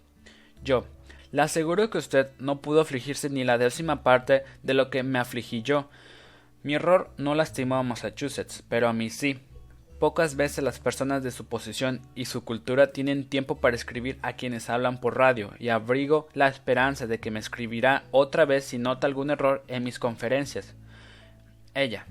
[0.62, 0.86] Yo.
[1.30, 5.18] Le aseguro que usted no pudo afligirse ni la décima parte de lo que me
[5.18, 5.88] afligí yo.
[6.62, 9.40] Mi error no lastimó a Massachusetts, pero a mí sí.
[9.98, 14.34] Pocas veces las personas de su posición y su cultura tienen tiempo para escribir a
[14.34, 18.78] quienes hablan por radio, y abrigo la esperanza de que me escribirá otra vez si
[18.78, 20.74] nota algún error en mis conferencias.
[21.74, 22.06] Ella.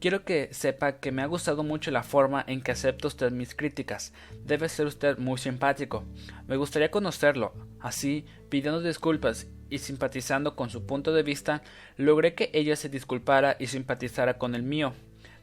[0.00, 3.54] Quiero que sepa que me ha gustado mucho la forma en que acepta usted mis
[3.54, 4.14] críticas.
[4.44, 6.04] Debe ser usted muy simpático.
[6.46, 7.52] Me gustaría conocerlo.
[7.80, 11.62] Así, pidiendo disculpas y simpatizando con su punto de vista,
[11.96, 14.94] logré que ella se disculpara y simpatizara con el mío.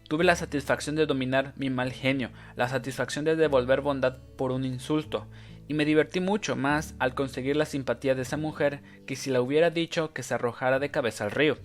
[0.08, 4.64] Tuve la satisfacción de dominar mi mal genio, la satisfacción de devolver bondad por un
[4.64, 5.28] insulto,
[5.68, 9.42] y me divertí mucho más al conseguir la simpatía de esa mujer que si la
[9.42, 11.58] hubiera dicho que se arrojara de cabeza al río.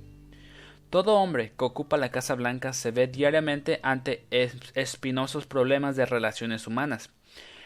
[0.93, 4.27] Todo hombre que ocupa la Casa Blanca se ve diariamente ante
[4.75, 7.09] espinosos problemas de relaciones humanas.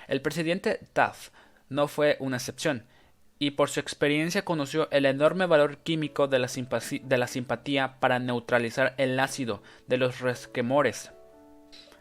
[0.07, 1.33] El presidente Taft
[1.69, 2.85] no fue una excepción,
[3.41, 8.21] y por su experiencia conoció el enorme valor químico de la, de la simpatía para
[8.21, 11.11] neutralizar el ácido de los resquemores.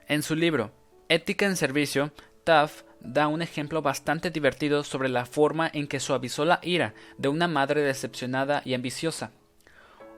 [0.07, 0.73] En su libro
[1.09, 2.11] Ética en Servicio,
[2.43, 7.29] Taft da un ejemplo bastante divertido sobre la forma en que suavizó la ira de
[7.29, 9.31] una madre decepcionada y ambiciosa.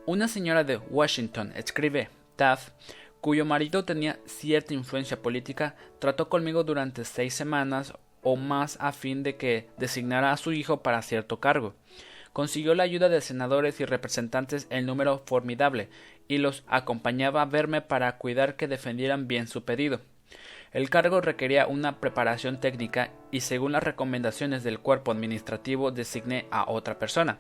[0.08, 2.70] Una señora de Washington, escribe Taft,
[3.20, 9.22] cuyo marido tenía cierta influencia política, trató conmigo durante seis semanas o más a fin
[9.22, 11.76] de que designara a su hijo para cierto cargo.
[12.32, 15.90] Consiguió la ayuda de senadores y representantes en número formidable,
[16.30, 20.00] y los acompañaba a verme para cuidar que defendieran bien su pedido.
[20.72, 26.72] El cargo requería una preparación técnica y según las recomendaciones del cuerpo administrativo designé a
[26.72, 27.40] otra persona.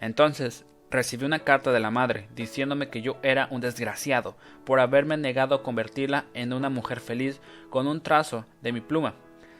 [0.00, 5.18] Entonces, Recibí una carta de la madre diciéndome que yo era un desgraciado por haberme
[5.18, 9.14] negado a convertirla en una mujer feliz con un trazo de mi pluma.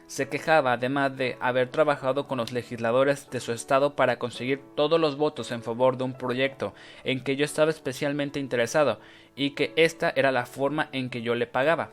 [0.07, 4.99] Se quejaba además de haber trabajado con los legisladores de su estado para conseguir todos
[4.99, 8.99] los votos en favor de un proyecto en que yo estaba especialmente interesado
[9.35, 11.91] y que esta era la forma en que yo le pagaba.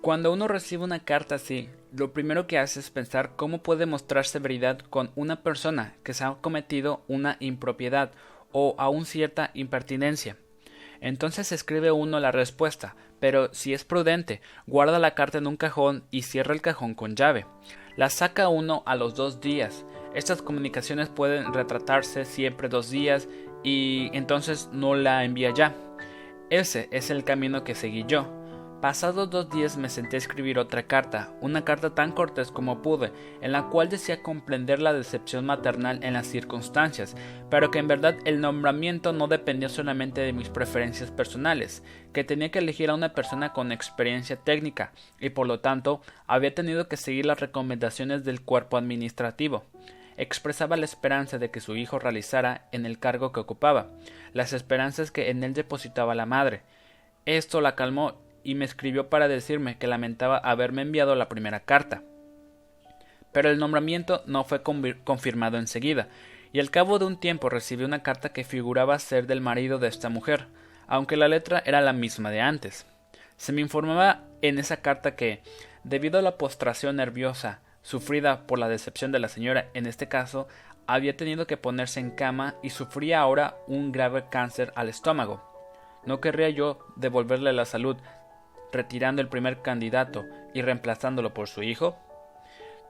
[0.00, 4.26] Cuando uno recibe una carta así, lo primero que hace es pensar cómo puede mostrar
[4.26, 8.10] severidad con una persona que se ha cometido una impropiedad
[8.52, 10.36] o aún cierta impertinencia.
[11.00, 16.04] Entonces escribe uno la respuesta, pero si es prudente, guarda la carta en un cajón
[16.10, 17.46] y cierra el cajón con llave.
[17.96, 19.84] La saca uno a los dos días.
[20.14, 23.28] Estas comunicaciones pueden retratarse siempre dos días
[23.62, 25.74] y entonces no la envía ya.
[26.50, 28.30] Ese es el camino que seguí yo.
[28.80, 33.10] Pasados dos días me senté a escribir otra carta, una carta tan cortés como pude,
[33.40, 37.16] en la cual decía comprender la decepción maternal en las circunstancias,
[37.48, 42.50] pero que en verdad el nombramiento no dependía solamente de mis preferencias personales, que tenía
[42.50, 46.98] que elegir a una persona con experiencia técnica, y por lo tanto había tenido que
[46.98, 49.64] seguir las recomendaciones del cuerpo administrativo
[50.18, 53.90] expresaba la esperanza de que su hijo realizara en el cargo que ocupaba,
[54.32, 56.62] las esperanzas que en él depositaba la madre.
[57.26, 58.14] Esto la calmó
[58.46, 62.04] y me escribió para decirme que lamentaba haberme enviado la primera carta.
[63.32, 66.06] Pero el nombramiento no fue confirmado enseguida,
[66.52, 69.88] y al cabo de un tiempo recibí una carta que figuraba ser del marido de
[69.88, 70.46] esta mujer,
[70.86, 72.86] aunque la letra era la misma de antes.
[73.36, 75.42] Se me informaba en esa carta que,
[75.82, 80.46] debido a la postración nerviosa sufrida por la decepción de la señora en este caso,
[80.86, 85.42] había tenido que ponerse en cama y sufría ahora un grave cáncer al estómago.
[86.04, 87.96] No querría yo devolverle la salud
[88.72, 90.24] retirando el primer candidato
[90.54, 91.96] y reemplazándolo por su hijo?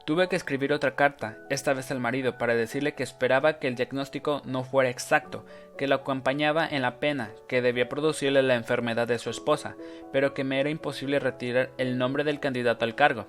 [0.06, 3.74] Tuve que escribir otra carta, esta vez al marido, para decirle que esperaba que el
[3.74, 5.44] diagnóstico no fuera exacto,
[5.76, 9.74] que lo acompañaba en la pena que debía producirle la enfermedad de su esposa,
[10.12, 13.26] pero que me era imposible retirar el nombre del candidato al cargo.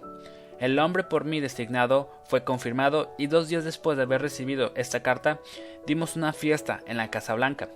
[0.59, 5.01] El nombre por mí designado fue confirmado y dos días después de haber recibido esta
[5.01, 5.39] carta
[5.87, 7.69] dimos una fiesta en la Casa Blanca.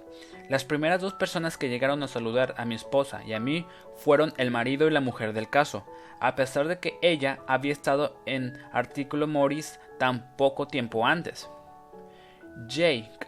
[0.52, 4.34] Las primeras dos personas que llegaron a saludar a mi esposa y a mí fueron
[4.36, 5.86] el marido y la mujer del caso,
[6.20, 11.50] a pesar de que ella había estado en Artículo Morris tan poco tiempo antes.
[12.68, 13.28] Jake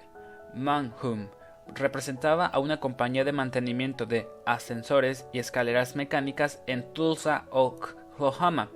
[0.53, 1.29] Manhum
[1.73, 8.67] representaba a una compañía de mantenimiento de ascensores y escaleras mecánicas en Tulsa, Oklahoma,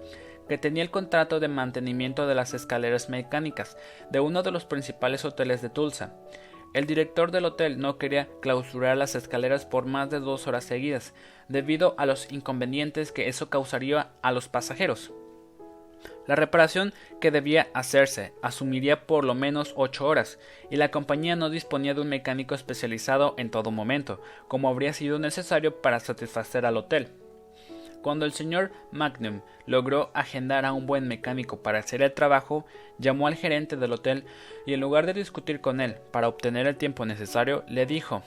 [0.48, 3.76] que tenía el contrato de mantenimiento de las escaleras mecánicas
[4.10, 6.14] de uno de los principales hoteles de Tulsa.
[6.78, 11.16] El director del hotel no quería clausurar las escaleras por más de dos horas seguidas,
[11.48, 15.12] debido a los inconvenientes que eso causaría a los pasajeros.
[16.28, 20.38] La reparación que debía hacerse asumiría por lo menos ocho horas,
[20.70, 25.18] y la compañía no disponía de un mecánico especializado en todo momento, como habría sido
[25.18, 27.08] necesario para satisfacer al hotel.
[28.08, 32.66] Cuando el señor Magnum logró agendar a un buen mecánico para hacer el trabajo,
[32.98, 34.24] llamó al gerente del hotel
[34.66, 38.24] y en lugar de discutir con él para obtener el tiempo necesario, le dijo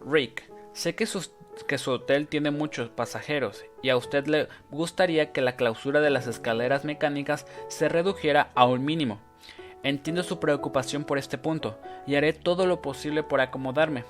[0.00, 1.06] Rick, sé que,
[1.66, 6.08] que su hotel tiene muchos pasajeros y a usted le gustaría que la clausura de
[6.08, 9.20] las escaleras mecánicas se redujera a un mínimo.
[9.82, 14.04] Entiendo su preocupación por este punto y haré todo lo posible por acomodarme.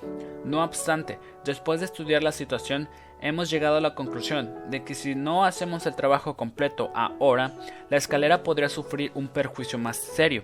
[0.45, 2.87] No obstante, después de estudiar la situación,
[3.21, 7.53] hemos llegado a la conclusión de que si no hacemos el trabajo completo ahora,
[7.89, 10.43] la escalera podría sufrir un perjuicio más serio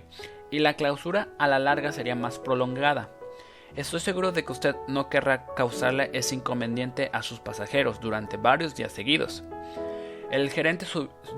[0.50, 3.10] y la clausura a la larga sería más prolongada.
[3.74, 8.74] Estoy seguro de que usted no querrá causarle ese inconveniente a sus pasajeros durante varios
[8.74, 9.42] días seguidos.
[10.30, 10.86] El gerente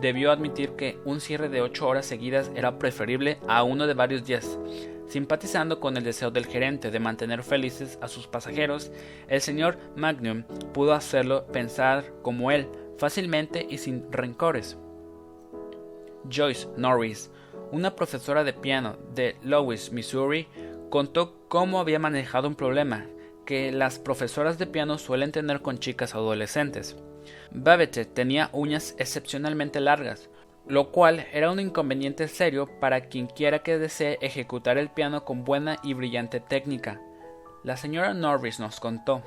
[0.00, 4.24] debió admitir que un cierre de ocho horas seguidas era preferible a uno de varios
[4.24, 4.58] días.
[5.08, 8.90] Simpatizando con el deseo del gerente de mantener felices a sus pasajeros,
[9.28, 14.78] el señor Magnum pudo hacerlo pensar como él, fácilmente y sin rencores.
[16.30, 17.30] Joyce Norris,
[17.72, 20.46] una profesora de piano de Louis, Missouri,
[20.88, 23.06] contó cómo había manejado un problema
[23.44, 26.96] que las profesoras de piano suelen tener con chicas adolescentes.
[27.50, 30.28] Babette tenía uñas excepcionalmente largas,
[30.66, 35.44] lo cual era un inconveniente serio para quien quiera que desee ejecutar el piano con
[35.44, 37.00] buena y brillante técnica.
[37.64, 39.22] La señora Norris nos contó.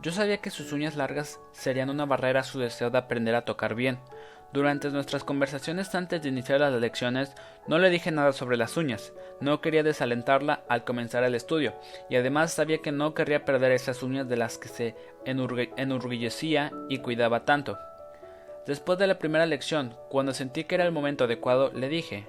[0.00, 3.44] Yo sabía que sus uñas largas serían una barrera a su deseo de aprender a
[3.44, 3.98] tocar bien,
[4.52, 7.34] durante nuestras conversaciones antes de iniciar las lecciones
[7.66, 11.74] no le dije nada sobre las uñas, no quería desalentarla al comenzar el estudio,
[12.10, 16.98] y además sabía que no querría perder esas uñas de las que se enorgullecía y
[16.98, 17.78] cuidaba tanto.
[18.66, 22.28] Después de la primera lección, cuando sentí que era el momento adecuado, le dije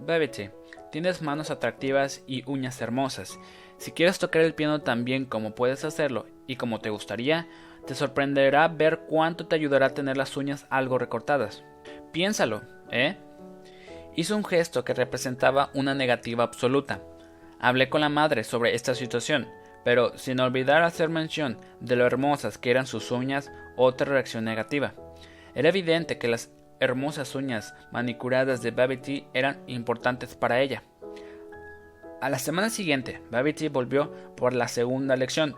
[0.00, 0.50] Bébete,
[0.90, 3.38] tienes manos atractivas y uñas hermosas.
[3.78, 7.48] Si quieres tocar el piano tan bien como puedes hacerlo y como te gustaría,
[7.86, 11.64] te sorprenderá ver cuánto te ayudará a tener las uñas algo recortadas.
[12.12, 13.16] Piénsalo, ¿eh?
[14.14, 17.00] Hizo un gesto que representaba una negativa absoluta.
[17.58, 19.48] Hablé con la madre sobre esta situación,
[19.84, 24.94] pero sin olvidar hacer mención de lo hermosas que eran sus uñas, otra reacción negativa.
[25.54, 30.82] Era evidente que las hermosas uñas manicuradas de Babity eran importantes para ella.
[32.20, 35.56] A la semana siguiente, Babity volvió por la segunda lección,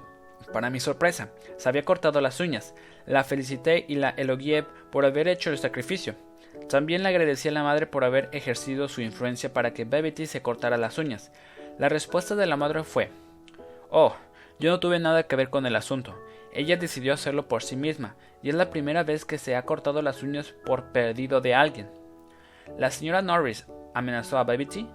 [0.53, 2.75] Para mi sorpresa, se había cortado las uñas.
[3.07, 6.15] La felicité y la elogié por haber hecho el sacrificio.
[6.69, 10.43] También le agradecí a la madre por haber ejercido su influencia para que Bevity se
[10.43, 11.33] cortara las uñas.
[11.79, 13.11] La respuesta de la madre fue
[13.91, 14.15] Oh,
[14.59, 16.19] yo no tuve nada que ver con el asunto.
[16.53, 20.03] Ella decidió hacerlo por sí misma, y es la primera vez que se ha cortado
[20.03, 21.89] las uñas por perdido de alguien.
[22.79, 24.89] La señora Norris amenazó a Bevity.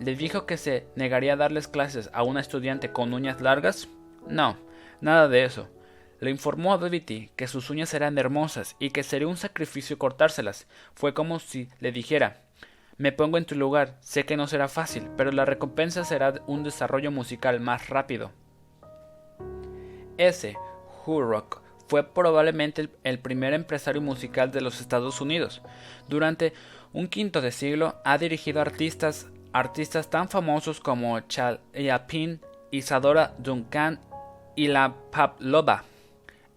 [0.00, 3.88] ¿Le dijo que se negaría a darles clases a una estudiante con uñas largas?
[4.28, 4.56] No,
[5.00, 5.68] nada de eso.
[6.20, 10.66] Le informó a Bevity que sus uñas eran hermosas y que sería un sacrificio cortárselas.
[10.94, 12.42] Fue como si le dijera
[12.96, 16.62] Me pongo en tu lugar, sé que no será fácil, pero la recompensa será un
[16.62, 18.32] desarrollo musical más rápido.
[20.16, 20.56] Ese,
[21.04, 25.62] Hurrock, fue probablemente el primer empresario musical de los Estados Unidos.
[26.08, 26.52] Durante
[26.92, 32.40] un quinto de siglo ha dirigido artistas, artistas tan famosos como Chaliapin,
[32.70, 34.00] Isadora Duncan
[34.56, 35.84] y la Pavlova.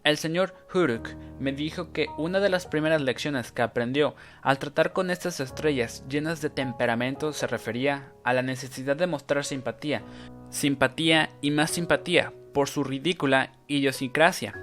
[0.04, 4.94] El señor Huruk me dijo que una de las primeras lecciones que aprendió al tratar
[4.94, 10.02] con estas estrellas llenas de temperamento se refería a la necesidad de mostrar simpatía,
[10.50, 14.56] simpatía y más simpatía por su ridícula idiosincrasia.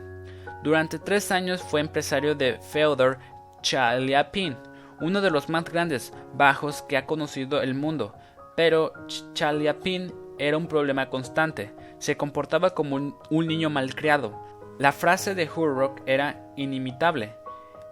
[0.64, 3.18] Durante tres años fue empresario de Feodor
[3.62, 4.56] Chaliapin,
[5.00, 8.14] uno de los más grandes bajos que ha conocido el mundo,
[8.56, 8.92] pero
[9.34, 14.38] Chaliapin era un problema constante, se comportaba como un, niño malcriado.
[14.78, 17.34] La frase de Hurrock era inimitable,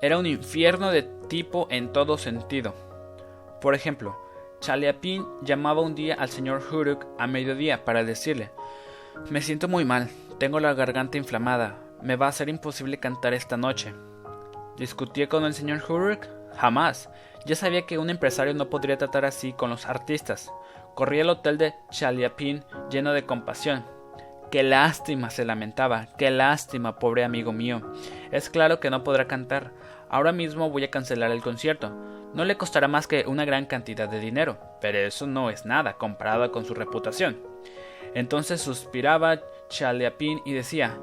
[0.02, 2.74] era un infierno de tipo en todo sentido.
[3.60, 4.18] Por ejemplo,
[4.60, 8.50] Chaliapin llamaba un día al señor Hurrock a mediodía para decirle
[9.30, 13.56] Me siento muy mal, tengo la garganta inflamada, me va a ser imposible cantar esta
[13.56, 13.94] noche.
[14.76, 16.26] ¿Discutí con el señor Hurrock?
[16.56, 17.08] Jamás.
[17.46, 20.50] Ya sabía que un empresario no podría tratar así con los artistas.
[20.94, 23.93] Corrí al hotel de Chaliapin lleno de compasión.
[24.54, 26.06] Qué lástima, se lamentaba.
[26.16, 27.82] Qué lástima, pobre amigo mío.
[28.30, 29.72] Es claro que no podrá cantar.
[30.08, 31.90] Ahora mismo voy a cancelar el concierto.
[32.34, 35.94] No le costará más que una gran cantidad de dinero, pero eso no es nada
[35.94, 37.36] comparado con su reputación.
[38.14, 39.40] Entonces suspiraba
[39.70, 41.00] Chaliapin y decía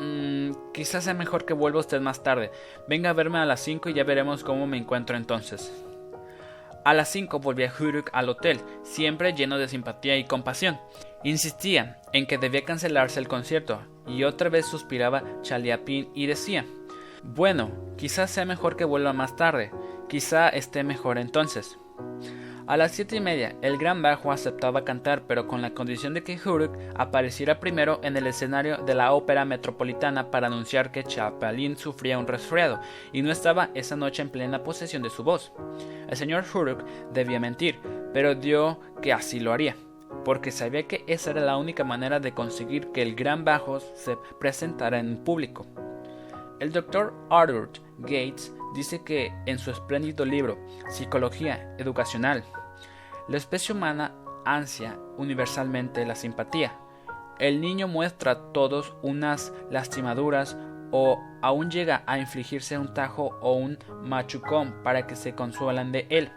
[0.00, 2.52] mmm, quizás sea mejor que vuelva usted más tarde.
[2.88, 5.74] Venga a verme a las cinco y ya veremos cómo me encuentro entonces.
[6.84, 10.78] A las 5 volvía Huruk al hotel, siempre lleno de simpatía y compasión.
[11.24, 16.66] Insistía en que debía cancelarse el concierto, y otra vez suspiraba Chaliapin y decía
[17.22, 19.70] Bueno, quizás sea mejor que vuelva más tarde,
[20.08, 21.78] quizá esté mejor entonces.
[22.66, 26.24] A las siete y media, el gran bajo aceptaba cantar, pero con la condición de
[26.24, 31.76] que Huruk apareciera primero en el escenario de la ópera metropolitana para anunciar que Chapalin
[31.76, 32.80] sufría un resfriado
[33.12, 35.52] y no estaba esa noche en plena posesión de su voz.
[36.08, 37.78] El señor Huruk debía mentir,
[38.14, 39.76] pero dio que así lo haría,
[40.24, 44.16] porque sabía que esa era la única manera de conseguir que el gran bajo se
[44.38, 45.66] presentara en público.
[46.60, 50.58] El doctor Arthur Gates dice que en su espléndido libro
[50.88, 52.44] Psicología Educacional,
[53.28, 56.78] la especie humana ansia universalmente la simpatía.
[57.38, 60.56] El niño muestra a todos unas lastimaduras
[60.92, 66.06] o aún llega a infligirse un tajo o un machucón para que se consuelan de
[66.10, 66.30] él.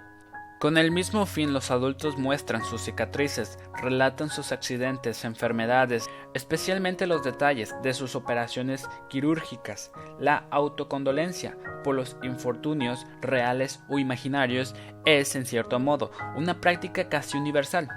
[0.60, 7.24] Con el mismo fin los adultos muestran sus cicatrices, relatan sus accidentes, enfermedades, especialmente los
[7.24, 9.91] detalles de sus operaciones quirúrgicas.
[10.20, 14.74] La autocondolencia por los infortunios reales o imaginarios
[15.05, 17.88] es, en cierto modo, una práctica casi universal.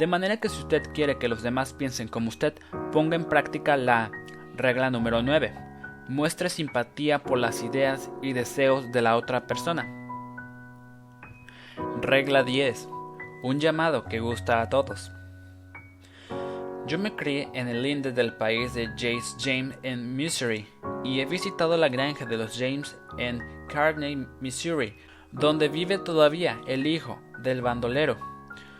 [0.00, 2.54] De manera que si usted quiere que los demás piensen como usted,
[2.90, 4.10] ponga en práctica la
[4.56, 5.54] regla número 9.
[6.08, 10.01] Muestre simpatía por las ideas y deseos de la otra persona.
[12.02, 12.88] Regla 10.
[13.44, 15.12] Un llamado que gusta a todos.
[16.88, 20.66] Yo me crié en el linde del país de Jace James en Missouri
[21.04, 24.96] y he visitado la granja de los James en Carney, Missouri,
[25.30, 28.16] donde vive todavía el hijo del bandolero.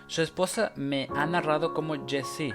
[0.08, 2.52] Su esposa me ha narrado cómo Jesse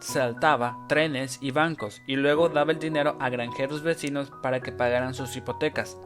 [0.00, 5.14] saltaba trenes y bancos y luego daba el dinero a granjeros vecinos para que pagaran
[5.14, 5.96] sus hipotecas.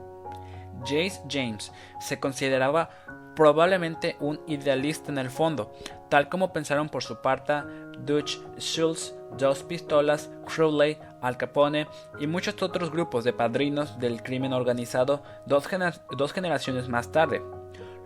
[0.82, 2.91] Jace James se consideraba
[3.39, 5.72] probablemente un idealista en el fondo,
[6.09, 7.62] tal como pensaron por su parte
[8.05, 11.86] Dutch Schultz, Dos Pistolas, Crowley, Al Capone
[12.18, 15.68] y muchos otros grupos de padrinos del crimen organizado dos,
[16.16, 17.41] dos generaciones más tarde.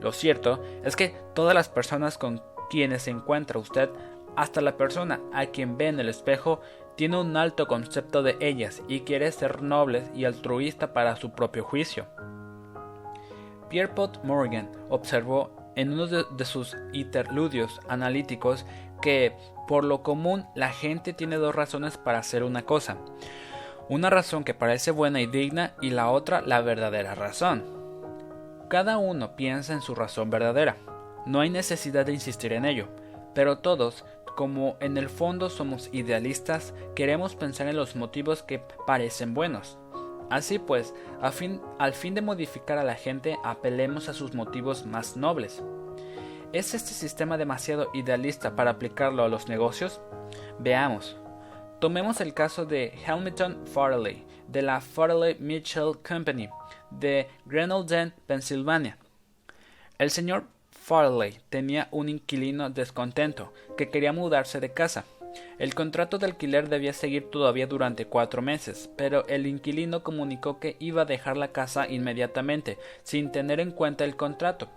[0.01, 3.89] Lo cierto es que todas las personas con quienes se encuentra usted,
[4.37, 6.61] hasta la persona a quien ve en el espejo,
[6.95, 11.65] tiene un alto concepto de ellas y quiere ser noble y altruista para su propio
[11.65, 12.07] juicio.
[13.73, 18.67] Pierpont Morgan observó en uno de, sus interludios analíticos
[19.01, 19.35] que,
[19.67, 22.99] por lo común, la gente tiene dos razones para hacer una cosa.
[23.89, 27.65] Una razón que parece buena y digna y la otra la verdadera razón.
[28.69, 30.77] Cada uno piensa en su razón verdadera.
[31.25, 32.89] No hay necesidad de insistir en ello,
[33.35, 34.05] pero todos,
[34.37, 39.79] como en el fondo somos idealistas, queremos pensar en los motivos que parecen buenos.
[40.31, 45.63] Así pues, al fin de modificar a la gente, apelemos a sus motivos más nobles.
[46.53, 50.01] ¿Es este sistema demasiado idealista para aplicarlo a los negocios?
[50.59, 51.17] Veamos.
[51.81, 56.49] Tomemos el caso de Hamilton Farley, de la Farley Mitchell Company,
[56.91, 58.99] de Grenelden, Pensilvania.
[59.99, 65.05] El señor Farley tenía un inquilino descontento que quería mudarse de casa.
[65.59, 70.77] El contrato de alquiler debía seguir todavía durante cuatro meses, pero el inquilino comunicó que
[70.79, 74.69] iba a dejar la casa inmediatamente, sin tener en cuenta el contrato.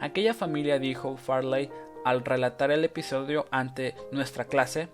[0.00, 1.70] Aquella familia, dijo Farley
[2.04, 4.88] al relatar el episodio ante nuestra clase,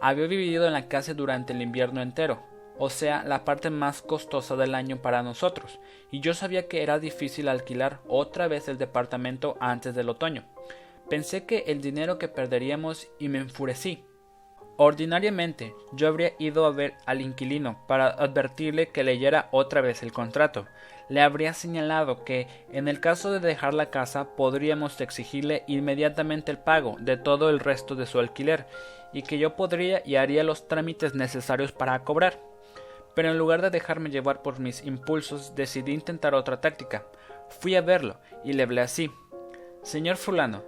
[0.00, 2.40] había vivido en la casa durante el invierno entero,
[2.78, 5.80] o sea, la parte más costosa del año para nosotros,
[6.10, 10.44] y yo sabía que era difícil alquilar otra vez el departamento antes del otoño.
[11.10, 14.04] Pensé que el dinero que perderíamos y me enfurecí.
[14.80, 20.12] Ordinariamente, yo habría ido a ver al inquilino para advertirle que leyera otra vez el
[20.12, 20.68] contrato.
[21.08, 26.58] Le habría señalado que, en el caso de dejar la casa, podríamos exigirle inmediatamente el
[26.58, 28.66] pago de todo el resto de su alquiler,
[29.12, 32.38] y que yo podría y haría los trámites necesarios para cobrar.
[33.16, 37.04] Pero en lugar de dejarme llevar por mis impulsos, decidí intentar otra táctica.
[37.48, 39.10] Fui a verlo y le hablé así.
[39.82, 40.62] Señor fulano,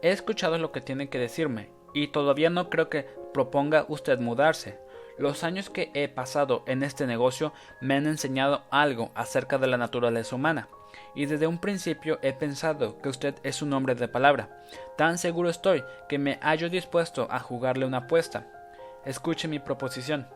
[0.00, 4.78] he escuchado lo que tiene que decirme, y todavía no creo que proponga usted mudarse.
[5.18, 9.76] Los años que he pasado en este negocio me han enseñado algo acerca de la
[9.76, 10.68] naturaleza humana,
[11.14, 14.62] y desde un principio he pensado que usted es un hombre de palabra.
[14.96, 18.46] Tan seguro estoy que me hallo dispuesto a jugarle una apuesta.
[19.04, 20.28] Escuche mi proposición.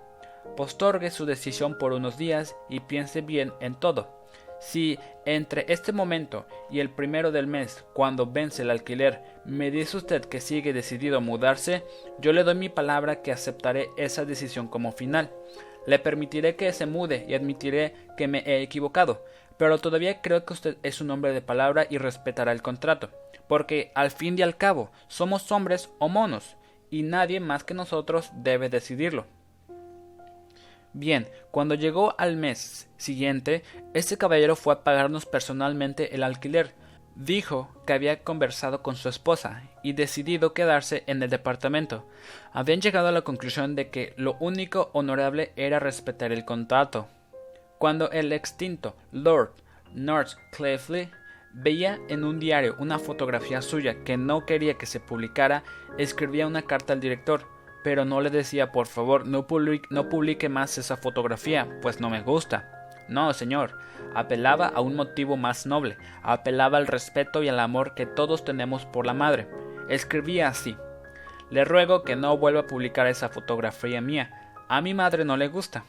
[0.57, 4.22] Postorgue su decisión por unos días y piense bien en todo.
[4.63, 4.97] Si
[5.27, 10.25] entre este momento y el primero del mes, cuando vence el alquiler, me dice usted
[10.25, 11.85] que sigue decidido a mudarse,
[12.21, 15.33] yo le doy mi palabra que aceptaré esa decisión como final.
[15.85, 19.25] Le permitiré que se mude y admitiré que me he equivocado,
[19.59, 23.11] pero todavía creo que usted es un hombre de palabra y respetará el contrato,
[23.49, 26.57] porque al fin y al cabo somos hombres o monos,
[26.89, 29.27] y nadie más que nosotros debe decidirlo.
[30.95, 33.63] Bien, cuando llegó al mes siguiente,
[33.95, 36.75] este caballero fue a pagarnos personalmente el alquiler.
[37.15, 42.07] Dijo que había conversado con su esposa y decidido quedarse en el departamento.
[42.53, 47.09] Habían llegado a la conclusión de que lo único honorable era respetar el contrato.
[47.79, 49.53] Cuando el extinto Lord
[49.95, 51.11] Northcliffe
[51.53, 55.65] veía en un diario una fotografía suya que no quería que se publicara,
[55.99, 57.47] escribía una carta al director
[57.83, 62.89] pero no le decía por favor no, publique, más esa fotografía, pues no me gusta.
[63.09, 63.79] No, señor,
[64.15, 68.87] apelaba a un motivo más noble, apelaba al respeto y al amor que todos tenemos
[68.87, 69.49] por la madre.
[69.89, 70.77] Escribía así
[71.51, 74.55] Le ruego que no vuelva a publicar esa fotografía mía.
[74.69, 75.85] A mi madre no le gusta.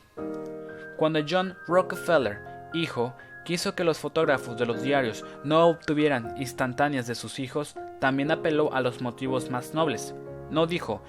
[0.98, 2.40] Cuando John Rockefeller,
[2.74, 3.14] hijo,
[3.46, 8.74] quiso que los fotógrafos de los diarios no obtuvieran instantáneas de sus hijos, también apeló
[8.74, 10.16] a los motivos más nobles.
[10.50, 11.02] No dijo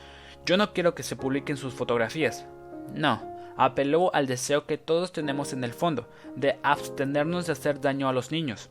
[0.47, 2.47] yo no quiero que se publiquen sus fotografías.
[2.93, 3.23] No,
[3.57, 8.13] apeló al deseo que todos tenemos en el fondo, de abstenernos de hacer daño a
[8.13, 8.71] los niños.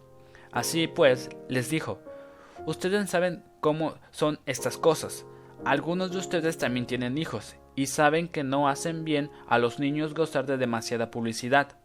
[0.51, 1.99] Así pues, les dijo,
[2.65, 5.25] ustedes saben cómo son estas cosas.
[5.65, 10.13] Algunos de ustedes también tienen hijos y saben que no hacen bien a los niños
[10.13, 11.77] gozar de demasiada publicidad.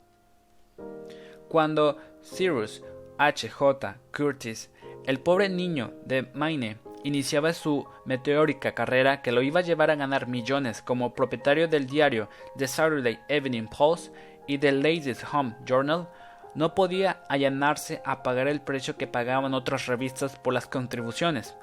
[1.49, 2.83] Cuando Cyrus
[3.17, 3.49] H.
[3.49, 3.97] J.
[4.15, 4.71] Curtis,
[5.05, 6.77] el pobre niño de Maine,
[7.09, 11.87] iniciaba su meteórica carrera que lo iba a llevar a ganar millones como propietario del
[11.87, 14.15] diario The Saturday Evening Post
[14.47, 16.09] y del Ladies Home Journal,
[16.55, 21.57] no podía allanarse a pagar el precio que pagaban otras revistas por las contribuciones.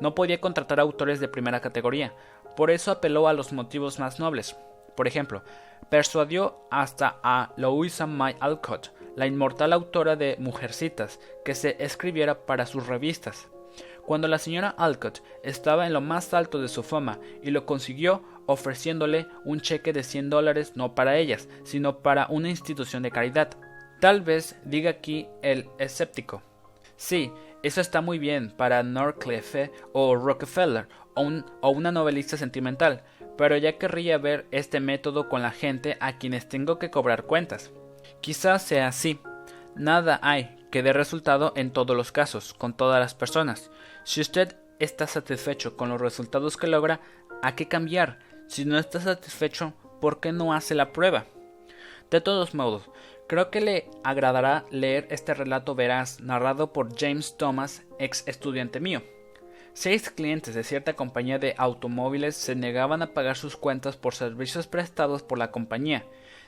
[0.00, 2.14] No podía contratar autores de primera categoría,
[2.56, 4.56] por eso apeló a los motivos más nobles.
[4.96, 5.42] Por ejemplo,
[5.88, 12.66] persuadió hasta a Louisa May Alcott, la inmortal autora de Mujercitas, que se escribiera para
[12.66, 13.48] sus revistas
[14.06, 18.22] cuando la señora Alcott estaba en lo más alto de su fama y lo consiguió
[18.46, 23.50] ofreciéndole un cheque de 100 dólares no para ellas, sino para una institución de caridad.
[24.00, 26.42] Tal vez diga aquí el escéptico.
[26.96, 27.32] Sí,
[27.62, 31.30] eso está muy bien para Norcliffe o Rockefeller o,
[31.60, 33.04] o una novelista sentimental,
[33.38, 37.70] pero ya querría ver este método con la gente a quienes tengo que cobrar cuentas.
[38.20, 39.20] Quizás sea así.
[39.74, 43.70] Nada hay que dé resultado en todos los casos, con todas las personas.
[44.04, 47.00] Si usted está satisfecho con los resultados que logra,
[47.42, 48.18] ¿a qué cambiar?
[48.48, 51.26] Si no está satisfecho, ¿por qué no hace la prueba?
[52.10, 52.90] De todos modos,
[53.28, 59.02] creo que le agradará leer este relato veraz narrado por James Thomas, ex estudiante mío.
[59.72, 64.66] Seis clientes de cierta compañía de automóviles se negaban a pagar sus cuentas por servicios
[64.66, 66.04] prestados por la compañía.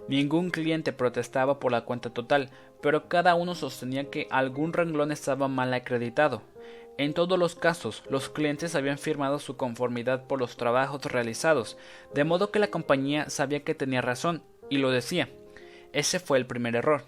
[0.08, 2.50] Ningún cliente protestaba por la cuenta total,
[2.82, 6.42] pero cada uno sostenía que algún renglón estaba mal acreditado.
[6.96, 11.76] En todos los casos, los clientes habían firmado su conformidad por los trabajos realizados,
[12.14, 15.28] de modo que la compañía sabía que tenía razón, y lo decía.
[15.92, 17.04] Ese fue el primer error.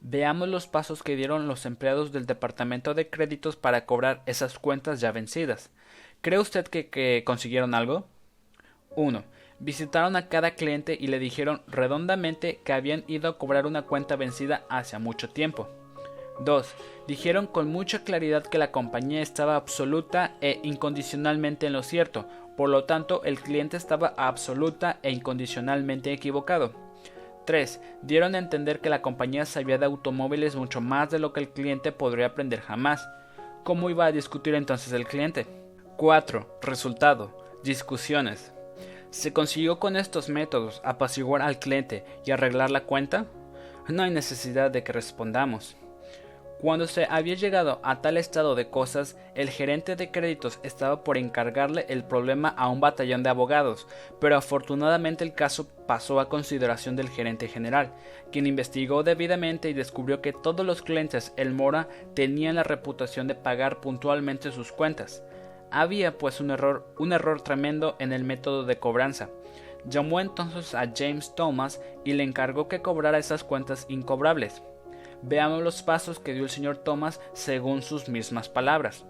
[0.00, 5.00] Veamos los pasos que dieron los empleados del departamento de créditos para cobrar esas cuentas
[5.00, 5.70] ya vencidas.
[6.20, 8.06] ¿Cree usted que, consiguieron algo?
[8.96, 9.24] 1.
[9.58, 14.16] Visitaron a cada cliente y le dijeron redondamente que habían ido a cobrar una cuenta
[14.16, 15.68] vencida hace mucho tiempo.
[16.40, 16.74] 2.
[17.08, 22.26] Dijeron con mucha claridad que la compañía estaba absoluta e incondicionalmente en lo cierto,
[22.56, 26.72] por lo tanto el cliente estaba absoluta e incondicionalmente equivocado.
[27.44, 27.80] 3.
[28.02, 31.48] Dieron a entender que la compañía sabía de automóviles mucho más de lo que el
[31.50, 33.08] cliente podría aprender jamás.
[33.62, 35.46] ¿Cómo iba a discutir entonces el cliente?
[35.96, 36.58] 4.
[36.62, 37.36] Resultado.
[37.62, 38.52] Discusiones.
[39.10, 43.26] ¿Se consiguió con estos métodos apaciguar al cliente y arreglar la cuenta?
[43.88, 45.76] No hay necesidad de que respondamos.
[46.60, 51.18] Cuando se había llegado a tal estado de cosas, el gerente de créditos estaba por
[51.18, 53.86] encargarle el problema a un batallón de abogados,
[54.20, 57.92] pero afortunadamente el caso pasó a consideración del gerente general,
[58.32, 63.34] quien investigó debidamente y descubrió que todos los clientes El Mora tenían la reputación de
[63.34, 65.22] pagar puntualmente sus cuentas.
[65.70, 69.28] Había pues un error, un error tremendo en el método de cobranza.
[69.84, 74.62] Llamó entonces a James Thomas y le encargó que cobrara esas cuentas incobrables.
[75.22, 79.06] Veamos los pasos que dio el señor Thomas según sus mismas palabras.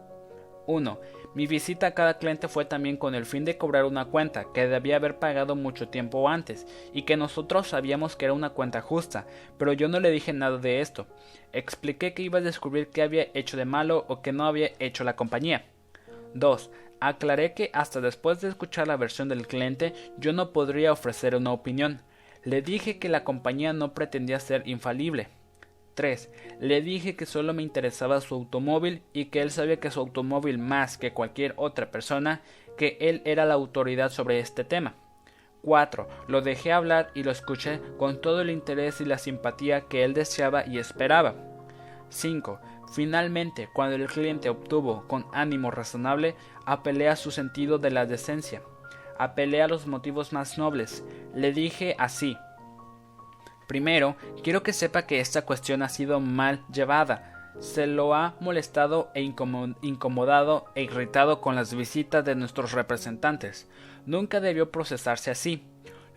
[0.67, 1.01] 1.
[1.35, 4.67] Mi visita a cada cliente fue también con el fin de cobrar una cuenta que
[4.67, 9.27] debía haber pagado mucho tiempo antes y que nosotros sabíamos que era una cuenta justa,
[9.59, 11.07] pero yo no le dije nada de esto.
[11.53, 15.05] Expliqué que iba a descubrir qué había hecho de malo o que no había hecho
[15.05, 15.67] la compañía.
[16.35, 16.71] 2.
[17.01, 21.53] Aclaré que hasta después de escuchar la versión del cliente yo no podría ofrecer una
[21.53, 22.01] opinión.
[22.43, 25.29] Le dije que la compañía no pretendía ser infalible,
[25.97, 26.31] 3.
[26.61, 30.59] Le dije que solo me interesaba su automóvil y que él sabía que su automóvil
[30.59, 32.43] más que cualquier otra persona,
[32.77, 34.95] que él era la autoridad sobre este tema.
[35.63, 36.07] 4.
[36.29, 40.15] Lo dejé hablar y lo escuché con todo el interés y la simpatía que él
[40.15, 41.35] deseaba y esperaba.
[42.11, 42.61] 5.
[42.93, 46.37] Finalmente, cuando el cliente obtuvo con ánimo razonable,
[46.67, 48.63] apelé a su sentido de la decencia.
[49.19, 51.03] Apelé a los motivos más nobles.
[51.35, 52.37] Le dije así
[53.67, 57.53] Primero, quiero que sepa que esta cuestión ha sido mal llevada.
[57.61, 63.69] Se lo ha molestado e incomodado e irritado con las visitas de nuestros representantes.
[64.05, 65.65] Nunca debió procesarse así.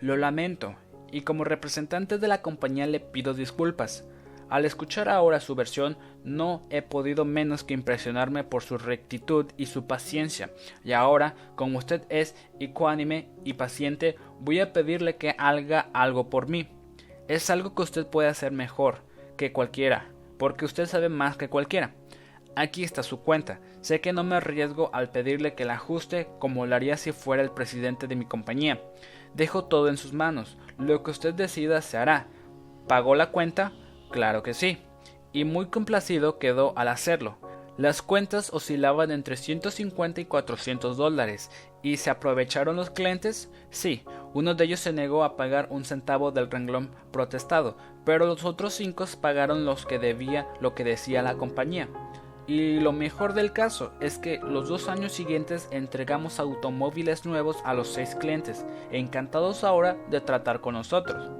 [0.00, 0.76] Lo lamento,
[1.10, 4.04] y como representante de la compañía le pido disculpas.
[4.48, 9.66] Al escuchar ahora su versión, no he podido menos que impresionarme por su rectitud y
[9.66, 10.50] su paciencia,
[10.84, 16.48] y ahora, como usted es ecuánime y paciente, voy a pedirle que haga algo por
[16.48, 16.68] mí.
[17.30, 19.02] Es algo que usted puede hacer mejor
[19.36, 21.94] que cualquiera, porque usted sabe más que cualquiera.
[22.56, 23.60] Aquí está su cuenta.
[23.82, 27.44] Sé que no me arriesgo al pedirle que la ajuste como lo haría si fuera
[27.44, 28.82] el presidente de mi compañía.
[29.32, 30.58] Dejo todo en sus manos.
[30.76, 32.26] Lo que usted decida se hará.
[32.88, 33.70] ¿Pagó la cuenta?
[34.10, 34.78] Claro que sí.
[35.32, 37.38] Y muy complacido quedó al hacerlo.
[37.76, 41.48] Las cuentas oscilaban entre 150 y 400 dólares.
[41.82, 43.50] ¿Y se aprovecharon los clientes?
[43.70, 44.02] Sí,
[44.34, 48.74] uno de ellos se negó a pagar un centavo del renglón protestado, pero los otros
[48.74, 51.88] cinco pagaron los que debía lo que decía la compañía.
[52.46, 57.74] Y lo mejor del caso es que los dos años siguientes entregamos automóviles nuevos a
[57.74, 61.30] los seis clientes, encantados ahora de tratar con nosotros.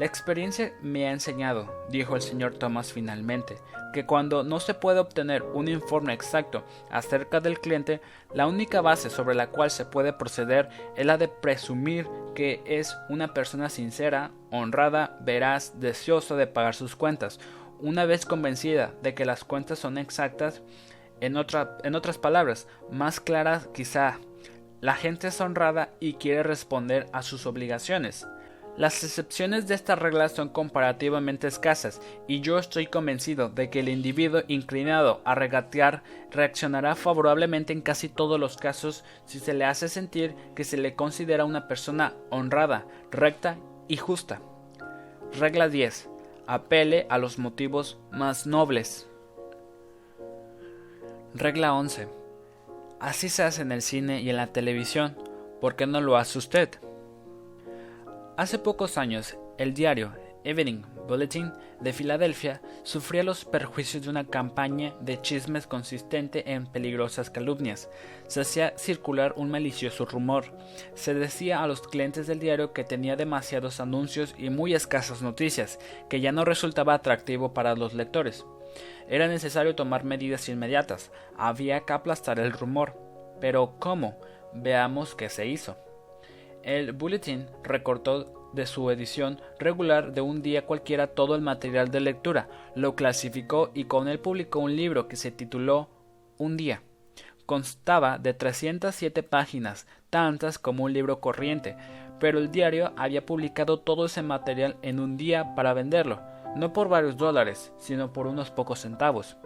[0.00, 3.58] La experiencia me ha enseñado, dijo el señor Thomas finalmente,
[3.92, 8.00] que cuando no se puede obtener un informe exacto acerca del cliente,
[8.32, 12.96] la única base sobre la cual se puede proceder es la de presumir que es
[13.10, 17.38] una persona sincera, honrada, veraz, deseosa de pagar sus cuentas.
[17.78, 20.62] Una vez convencida de que las cuentas son exactas,
[21.20, 24.18] en, en otras palabras, más claras quizá,
[24.80, 28.26] la gente es honrada y quiere responder a sus obligaciones.
[28.76, 33.88] Las excepciones de esta regla son comparativamente escasas y yo estoy convencido de que el
[33.88, 39.88] individuo inclinado a regatear reaccionará favorablemente en casi todos los casos si se le hace
[39.88, 44.40] sentir que se le considera una persona honrada, recta y justa.
[45.38, 46.08] Regla 10.
[46.46, 49.08] apele a los motivos más nobles.
[51.34, 52.08] Regla 11.
[52.98, 55.16] Así se hace en el cine y en la televisión.
[55.60, 56.70] ¿Por qué no lo hace usted?
[58.40, 60.14] Hace pocos años, el diario
[60.44, 67.28] Evening Bulletin de Filadelfia sufría los perjuicios de una campaña de chismes consistente en peligrosas
[67.28, 67.90] calumnias.
[68.28, 70.46] Se hacía circular un malicioso rumor.
[70.94, 75.78] Se decía a los clientes del diario que tenía demasiados anuncios y muy escasas noticias,
[76.08, 78.46] que ya no resultaba atractivo para los lectores.
[79.06, 82.98] Era necesario tomar medidas inmediatas, había que aplastar el rumor.
[83.38, 84.18] Pero ¿cómo?
[84.54, 85.76] Veamos qué se hizo.
[86.62, 92.00] El Bulletin recortó de su edición regular de un día cualquiera todo el material de
[92.00, 95.88] lectura, lo clasificó y con él publicó un libro que se tituló
[96.36, 96.82] Un día.
[97.46, 101.76] Constaba de 307 páginas, tantas como un libro corriente,
[102.18, 106.20] pero el diario había publicado todo ese material en un día para venderlo,
[106.56, 109.36] no por varios dólares, sino por unos pocos centavos.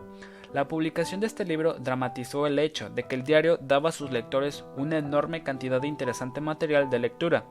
[0.55, 4.13] La publicación de este libro dramatizó el hecho de que el diario daba a sus
[4.13, 7.45] lectores una enorme cantidad de interesante material de lectura.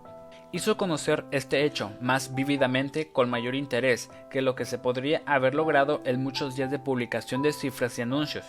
[0.54, 5.54] Hizo conocer este hecho más vívidamente con mayor interés que lo que se podría haber
[5.54, 8.45] logrado en muchos días de publicación de cifras y anuncios.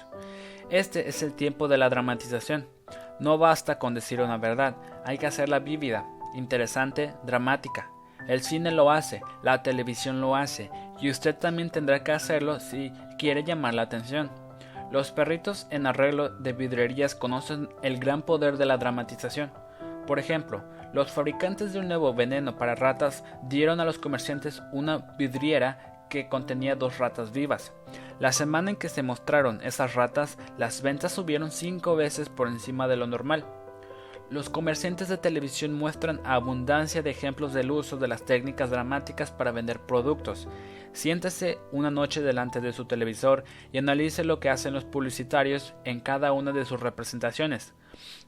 [0.70, 2.68] Este es el tiempo de la dramatización.
[3.18, 7.90] No basta con decir una verdad, hay que hacerla vívida, interesante, dramática.
[8.28, 12.92] El cine lo hace, la televisión lo hace, y usted también tendrá que hacerlo si
[13.18, 14.43] quiere llamar la atención.
[14.91, 19.51] Los perritos en arreglo de vidrierías conocen el gran poder de la dramatización.
[20.07, 20.62] Por ejemplo,
[20.93, 26.28] los fabricantes de un nuevo veneno para ratas dieron a los comerciantes una vidriera que
[26.28, 27.72] contenía dos ratas vivas.
[28.20, 32.87] La semana en que se mostraron esas ratas, las ventas subieron cinco veces por encima
[32.87, 33.45] de lo normal.
[34.30, 39.52] Los comerciantes de televisión muestran abundancia de ejemplos del uso de las técnicas dramáticas para
[39.52, 40.48] vender productos.
[40.94, 46.00] Siéntese una noche delante de su televisor y analice lo que hacen los publicitarios en
[46.00, 47.74] cada una de sus representaciones.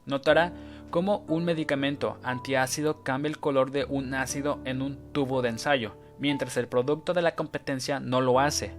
[0.05, 0.53] Notará
[0.91, 5.97] cómo un medicamento antiácido cambia el color de un ácido en un tubo de ensayo,
[6.19, 8.75] mientras el producto de la competencia no lo hace.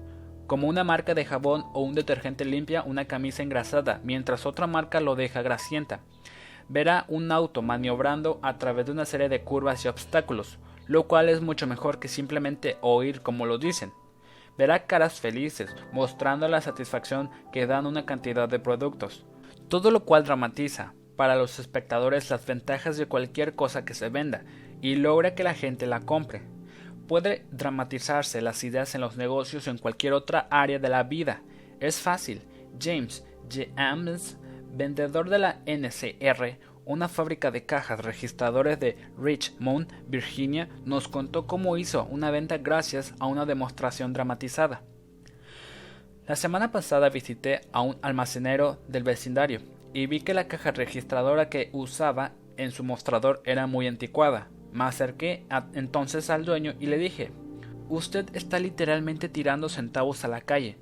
[0.46, 5.00] Como una marca de jabón o un detergente limpia una camisa engrasada, mientras otra marca
[5.00, 6.00] lo deja grasienta
[6.68, 11.28] verá un auto maniobrando a través de una serie de curvas y obstáculos, lo cual
[11.28, 13.92] es mucho mejor que simplemente oír como lo dicen.
[14.56, 19.24] Verá caras felices, mostrando la satisfacción que dan una cantidad de productos,
[19.68, 24.44] todo lo cual dramatiza para los espectadores las ventajas de cualquier cosa que se venda
[24.80, 26.42] y logra que la gente la compre.
[27.06, 31.42] Puede dramatizarse las ideas en los negocios o en cualquier otra área de la vida.
[31.80, 32.42] Es fácil.
[32.78, 33.66] James J.
[34.72, 41.76] Vendedor de la NCR, una fábrica de cajas registradores de Richmond, Virginia, nos contó cómo
[41.76, 44.82] hizo una venta gracias a una demostración dramatizada.
[46.26, 49.60] La semana pasada visité a un almacenero del vecindario
[49.92, 54.48] y vi que la caja registradora que usaba en su mostrador era muy anticuada.
[54.72, 57.32] Me acerqué entonces al dueño y le dije
[57.88, 60.76] Usted está literalmente tirando centavos a la calle.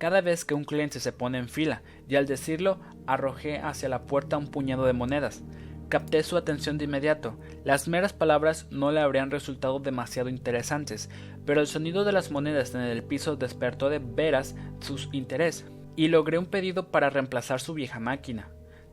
[0.00, 4.06] Cada vez que un cliente se pone en fila, y al decirlo arrojé hacia la
[4.06, 5.42] puerta un puñado de monedas.
[5.90, 7.38] Capté su atención de inmediato.
[7.64, 11.10] Las meras palabras no le habrían resultado demasiado interesantes,
[11.44, 16.08] pero el sonido de las monedas en el piso despertó de veras su interés, y
[16.08, 18.48] logré un pedido para reemplazar su vieja máquina.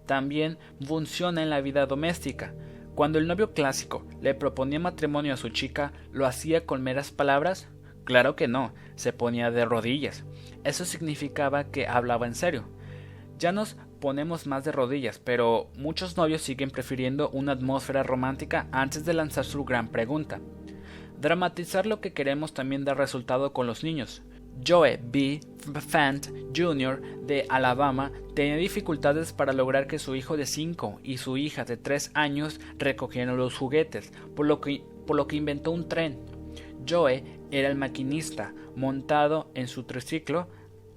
[0.08, 2.54] También funciona en la vida doméstica.
[2.96, 7.70] Cuando el novio clásico le proponía matrimonio a su chica, ¿lo hacía con meras palabras?
[8.08, 10.24] Claro que no, se ponía de rodillas.
[10.64, 12.64] Eso significaba que hablaba en serio.
[13.38, 19.04] Ya nos ponemos más de rodillas, pero muchos novios siguen prefiriendo una atmósfera romántica antes
[19.04, 20.40] de lanzar su gran pregunta.
[21.20, 24.22] Dramatizar lo que queremos también da resultado con los niños.
[24.66, 25.42] Joe B.
[25.86, 27.02] Fant Jr.
[27.26, 31.76] de Alabama tenía dificultades para lograr que su hijo de 5 y su hija de
[31.76, 36.38] 3 años recogieran los juguetes, por lo que, por lo que inventó un tren.
[36.88, 40.48] Joe era el maquinista, montado en su triciclo,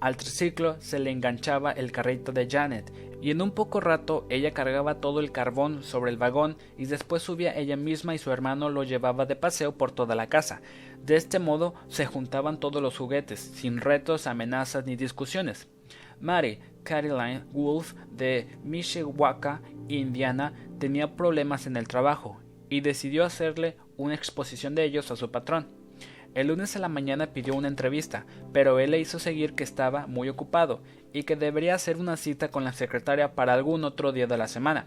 [0.01, 2.91] al triciclo se le enganchaba el carrito de Janet,
[3.21, 7.23] y en un poco rato ella cargaba todo el carbón sobre el vagón y después
[7.23, 10.63] subía ella misma y su hermano lo llevaba de paseo por toda la casa.
[11.05, 15.69] De este modo se juntaban todos los juguetes, sin retos, amenazas ni discusiones.
[16.19, 22.41] Mary Caroline Wolf de Mishawaka, Indiana, tenía problemas en el trabajo
[22.71, 25.80] y decidió hacerle una exposición de ellos a su patrón.
[26.33, 30.07] El lunes a la mañana pidió una entrevista, pero él le hizo seguir que estaba
[30.07, 30.81] muy ocupado
[31.13, 34.47] y que debería hacer una cita con la secretaria para algún otro día de la
[34.47, 34.87] semana.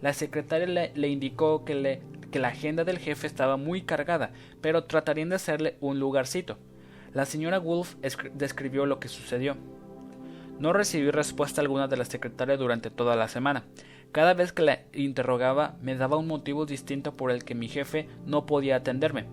[0.00, 4.30] La secretaria le, indicó que, que la agenda del jefe estaba muy cargada,
[4.62, 6.56] pero tratarían de hacerle un lugarcito.
[7.12, 7.96] La señora Wolf
[8.34, 9.56] describió lo que sucedió.
[10.58, 13.64] No recibí respuesta alguna de la secretaria durante toda la semana.
[14.10, 18.08] Cada vez que la interrogaba me daba un motivo distinto por el que mi jefe
[18.24, 19.26] no podía atenderme.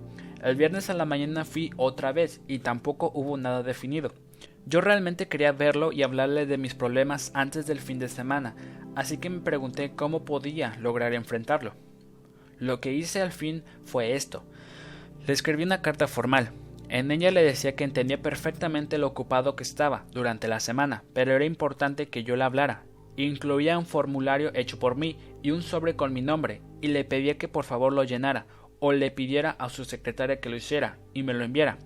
[0.44, 4.12] El viernes a la mañana fui otra vez y tampoco hubo nada definido.
[4.68, 8.56] Yo realmente quería verlo y hablarle de mis problemas antes del fin de semana,
[8.96, 11.74] así que me pregunté cómo podía lograr enfrentarlo.
[12.58, 14.44] Lo que hice al fin fue esto.
[15.28, 16.52] Le escribí una carta formal.
[16.90, 21.34] En ella le decía que entendía perfectamente lo ocupado que estaba durante la semana, pero
[21.34, 22.84] era importante que yo le hablara.
[23.18, 27.38] Incluía un formulario hecho por mí y un sobre con mi nombre, y le pedía
[27.38, 28.46] que por favor lo llenara,
[28.86, 31.80] o le pidiera a su secretaria que lo hiciera, y me lo enviara.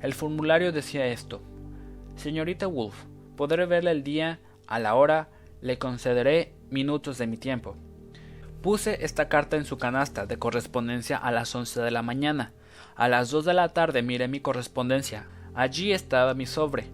[0.00, 1.42] El formulario decía esto.
[2.14, 2.94] Señorita Wolf,
[3.36, 4.38] podré verle el día,
[4.68, 5.30] a la hora,
[5.60, 7.74] le concederé minutos de mi tiempo.
[8.62, 12.52] Puse esta carta en su canasta de correspondencia a las once de la mañana.
[12.94, 15.26] A las dos de la tarde miré mi correspondencia.
[15.56, 16.84] Allí estaba mi sobre.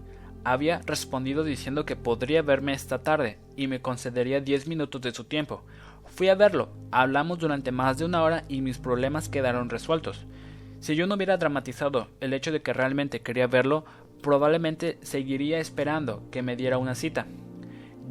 [0.43, 5.25] Había respondido diciendo que podría verme esta tarde y me concedería diez minutos de su
[5.25, 5.63] tiempo.
[6.13, 10.25] Fui a verlo, hablamos durante más de una hora y mis problemas quedaron resueltos.
[10.81, 13.85] Si yo no hubiera dramatizado el hecho de que realmente quería verlo,
[14.21, 17.27] probablemente seguiría esperando que me diera una cita.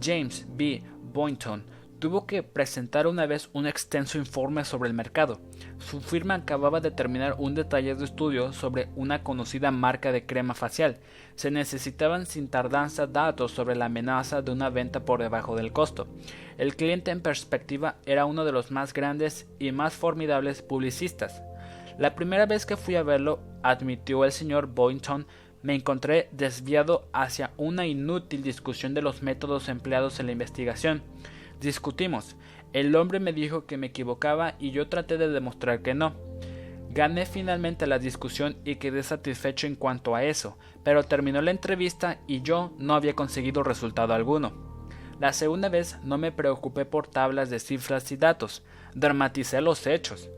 [0.01, 0.83] James B.
[1.13, 1.65] Boynton
[1.99, 5.39] tuvo que presentar una vez un extenso informe sobre el mercado.
[5.79, 10.99] Su firma acababa de terminar un detallado estudio sobre una conocida marca de crema facial.
[11.41, 16.07] Se necesitaban sin tardanza datos sobre la amenaza de una venta por debajo del costo.
[16.59, 21.41] El cliente en perspectiva era uno de los más grandes y más formidables publicistas.
[21.97, 25.27] La primera vez que fui a verlo, admitió el señor Boynton,
[25.63, 31.03] me encontré desviado hacia una inútil discusión de los métodos empleados en la investigación.
[31.59, 32.37] Discutimos.
[32.75, 36.13] El hombre me dijo que me equivocaba y yo traté de demostrar que no.
[36.93, 42.19] Gané finalmente la discusión y quedé satisfecho en cuanto a eso, pero terminó la entrevista
[42.27, 44.53] y yo no había conseguido resultado alguno.
[45.21, 50.31] La segunda vez no me preocupé por tablas de cifras y datos, dramaticé los hechos.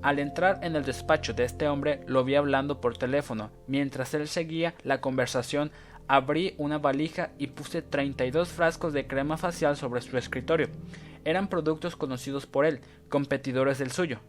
[0.00, 3.50] Al entrar en el despacho de este hombre lo vi hablando por teléfono.
[3.66, 5.72] Mientras él seguía la conversación
[6.06, 10.68] abrí una valija y puse 32 frascos de crema facial sobre su escritorio.
[11.26, 12.80] Eran productos conocidos por él,
[13.10, 14.20] competidores del suyo.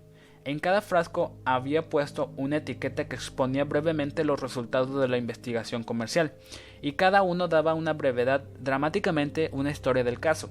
[0.46, 5.84] En cada frasco había puesto una etiqueta que exponía brevemente los resultados de la investigación
[5.84, 6.34] comercial,
[6.82, 10.50] y cada uno daba una brevedad dramáticamente una historia del caso.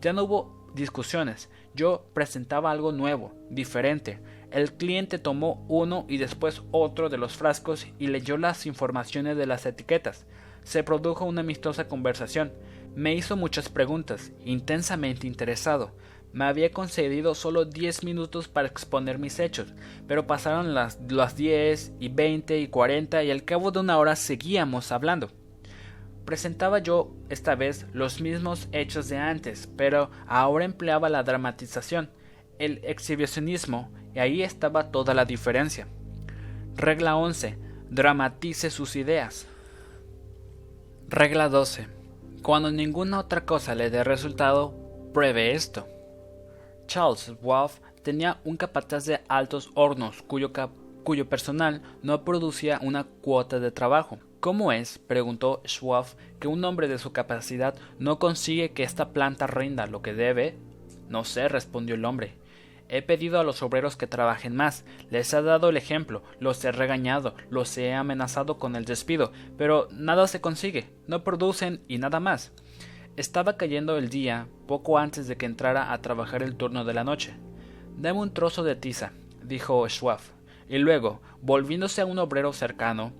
[0.00, 4.18] Ya no hubo discusiones, yo presentaba algo nuevo, diferente.
[4.50, 9.46] El cliente tomó uno y después otro de los frascos y leyó las informaciones de
[9.46, 10.26] las etiquetas
[10.64, 12.52] se produjo una amistosa conversación.
[12.94, 15.92] Me hizo muchas preguntas, intensamente interesado.
[16.32, 19.74] Me había concedido solo diez minutos para exponer mis hechos,
[20.08, 24.16] pero pasaron las, las diez y veinte y cuarenta y al cabo de una hora
[24.16, 25.30] seguíamos hablando.
[26.24, 32.10] Presentaba yo esta vez los mismos hechos de antes, pero ahora empleaba la dramatización,
[32.58, 35.86] el exhibicionismo, y ahí estaba toda la diferencia.
[36.76, 37.58] Regla 11.
[37.90, 39.46] Dramatice sus ideas.
[41.08, 41.88] Regla 12.
[42.42, 44.74] Cuando ninguna otra cosa le dé resultado,
[45.12, 45.86] pruebe esto.
[46.92, 50.52] Charles Wolf tenía un capataz de altos hornos cuyo,
[51.04, 54.18] cuyo personal no producía una cuota de trabajo.
[54.40, 56.04] ¿Cómo es, preguntó Schwab,
[56.38, 60.58] que un hombre de su capacidad no consigue que esta planta rinda lo que debe?
[61.08, 62.34] No sé, respondió el hombre.
[62.90, 66.72] He pedido a los obreros que trabajen más, les he dado el ejemplo, los he
[66.72, 72.20] regañado, los he amenazado con el despido, pero nada se consigue, no producen y nada
[72.20, 72.52] más.
[73.16, 77.04] Estaba cayendo el día poco antes de que entrara a trabajar el turno de la
[77.04, 77.34] noche.
[77.98, 80.20] Dame un trozo de tiza, dijo Schwab,
[80.66, 83.12] y luego, volviéndose a un obrero cercano,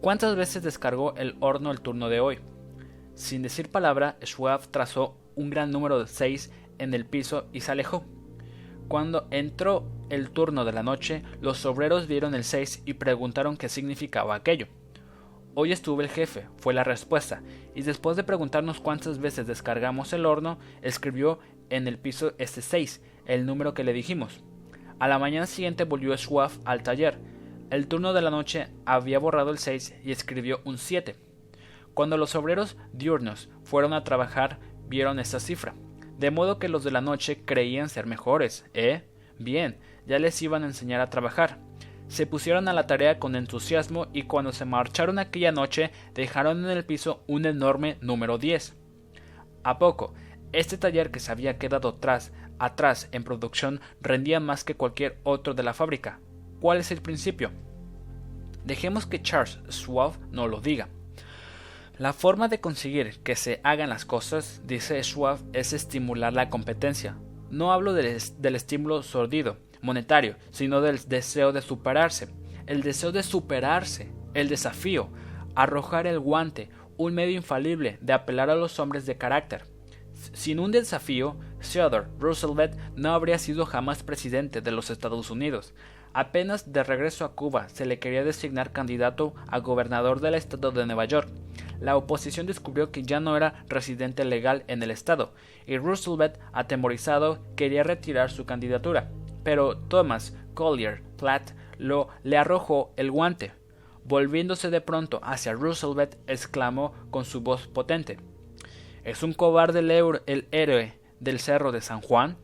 [0.00, 2.40] ¿cuántas veces descargó el horno el turno de hoy?
[3.14, 7.70] Sin decir palabra, Schwab trazó un gran número de seis en el piso y se
[7.70, 8.04] alejó.
[8.88, 13.68] Cuando entró el turno de la noche, los obreros vieron el 6 y preguntaron qué
[13.68, 14.68] significaba aquello.
[15.58, 17.40] Hoy estuvo el jefe, fue la respuesta,
[17.74, 21.38] y después de preguntarnos cuántas veces descargamos el horno, escribió
[21.70, 24.44] en el piso este 6, el número que le dijimos.
[24.98, 27.18] A la mañana siguiente volvió Schwab al taller.
[27.70, 31.16] El turno de la noche había borrado el 6 y escribió un 7.
[31.94, 35.74] Cuando los obreros diurnos fueron a trabajar, vieron esta cifra
[36.18, 39.02] de modo que los de la noche creían ser mejores, ¿eh?
[39.38, 41.58] Bien, ya les iban a enseñar a trabajar.
[42.08, 46.70] Se pusieron a la tarea con entusiasmo y cuando se marcharon aquella noche dejaron en
[46.70, 48.76] el piso un enorme número 10.
[49.64, 50.14] A poco,
[50.52, 55.54] este taller que se había quedado atrás, atrás en producción rendía más que cualquier otro
[55.54, 56.20] de la fábrica.
[56.60, 57.50] ¿Cuál es el principio?
[58.64, 60.88] Dejemos que Charles Schwab no lo diga.
[61.98, 67.16] La forma de conseguir que se hagan las cosas, dice Schwab, es estimular la competencia.
[67.50, 72.28] No hablo del, del estímulo sordido, monetario, sino del deseo de superarse.
[72.66, 75.08] El deseo de superarse, el desafío,
[75.54, 79.64] arrojar el guante, un medio infalible de apelar a los hombres de carácter.
[80.32, 85.74] Sin un desafío, Theodore Roosevelt no habría sido jamás presidente de los Estados Unidos.
[86.14, 90.86] Apenas de regreso a Cuba se le quería designar candidato a gobernador del estado de
[90.86, 91.28] Nueva York.
[91.78, 95.34] La oposición descubrió que ya no era residente legal en el estado,
[95.66, 99.10] y Roosevelt, atemorizado, quería retirar su candidatura.
[99.46, 103.52] Pero Thomas Collier Platt lo, le arrojó el guante.
[104.02, 108.18] Volviéndose de pronto hacia Roosevelt, exclamó con su voz potente
[109.04, 112.38] ¿Es un cobarde el, el héroe del Cerro de San Juan?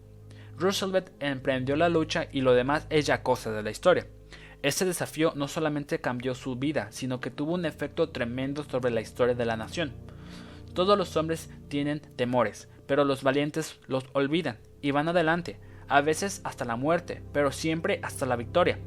[0.56, 4.06] Roosevelt emprendió la lucha y lo demás es ya cosa de la historia.
[4.62, 9.00] Este desafío no solamente cambió su vida, sino que tuvo un efecto tremendo sobre la
[9.00, 9.92] historia de la nación.
[10.72, 16.40] Todos los hombres tienen temores, pero los valientes los olvidan y van adelante, a veces
[16.44, 18.78] hasta la muerte, pero siempre hasta la victoria.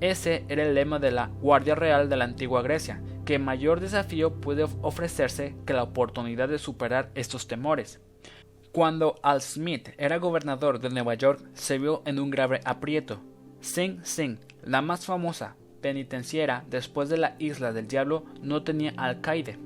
[0.00, 4.40] Ese era el lema de la Guardia Real de la antigua Grecia, que mayor desafío
[4.40, 8.00] puede ofrecerse que la oportunidad de superar estos temores.
[8.72, 13.20] Cuando Al Smith era gobernador de Nueva York, se vio en un grave aprieto.
[13.60, 19.58] Sing Sing, la más famosa penitenciera después de la Isla del Diablo, no tenía alcaide.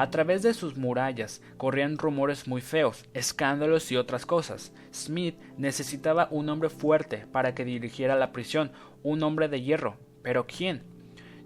[0.00, 4.72] A través de sus murallas corrían rumores muy feos, escándalos y otras cosas.
[4.94, 8.72] Smith necesitaba un hombre fuerte para que dirigiera la prisión,
[9.02, 9.98] un hombre de hierro.
[10.22, 10.84] ¿Pero quién?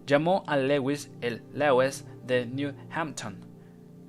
[0.07, 3.45] Llamó a Lewis el Lewis de New Hampton.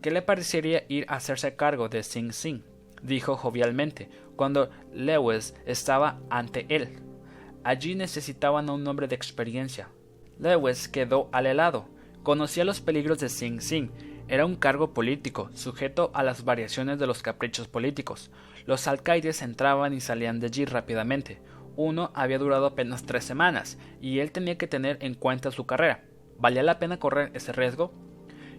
[0.04, 2.62] ¿Qué le parecería ir a hacerse cargo de Sing Sing?
[3.02, 7.00] dijo jovialmente, cuando Lewis estaba ante él.
[7.64, 9.89] Allí necesitaban a un hombre de experiencia.
[10.38, 11.88] Lewis quedó al helado.
[12.22, 13.89] Conocía los peligros de Sing Sing.
[14.28, 18.32] Era un cargo político, sujeto a las variaciones de los caprichos políticos.
[18.65, 21.39] Los alcaides entraban y salían de allí rápidamente.
[21.76, 26.05] Uno había durado apenas tres semanas, y él tenía que tener en cuenta su carrera.
[26.39, 27.93] ¿Valía la pena correr ese riesgo?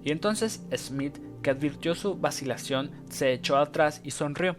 [0.05, 4.57] Y entonces Smith, que advirtió su vacilación, se echó atrás y sonrió.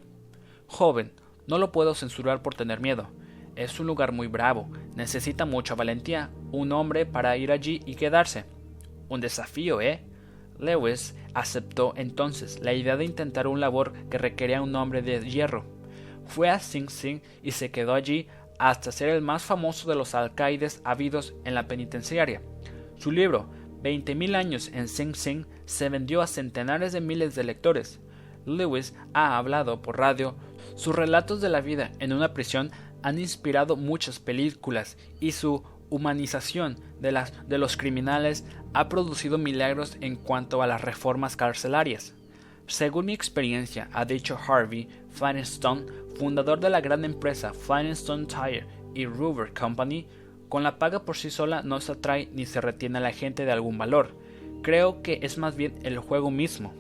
[0.68, 1.14] Joven,
[1.48, 3.08] no lo puedo censurar por tener miedo.
[3.56, 8.44] Es un lugar muy bravo, necesita mucha valentía, un hombre para ir allí y quedarse.
[9.08, 10.04] Un desafío, ¿eh?
[10.60, 15.66] Lewis aceptó entonces la idea de intentar un labor que requería un hombre de hierro.
[16.26, 18.28] Fue a Sing Sing y se quedó allí
[18.60, 22.42] hasta ser el más famoso de los alcaides habidos en la penitenciaria.
[22.98, 23.50] Su libro,
[23.84, 28.00] 20.000 años en Sing Sing se vendió a centenares de miles de lectores.
[28.46, 30.36] Lewis ha hablado por radio.
[30.76, 32.72] Sus relatos de la vida en una prisión
[33.04, 39.98] han inspirado muchas películas y su humanización de, las, de los criminales ha producido milagros
[40.02, 42.14] en cuanto a las reformas carcelarias.
[42.68, 45.86] Según mi experiencia, ha dicho Harvey Firestone,
[46.18, 50.08] fundador de la gran empresa Firestone Tire y Rubber Company,
[50.50, 53.46] con la paga por sí sola no se atrae ni se retiene a la gente
[53.46, 54.16] de algún valor.
[54.64, 56.74] Creo que es más bien el juego mismo.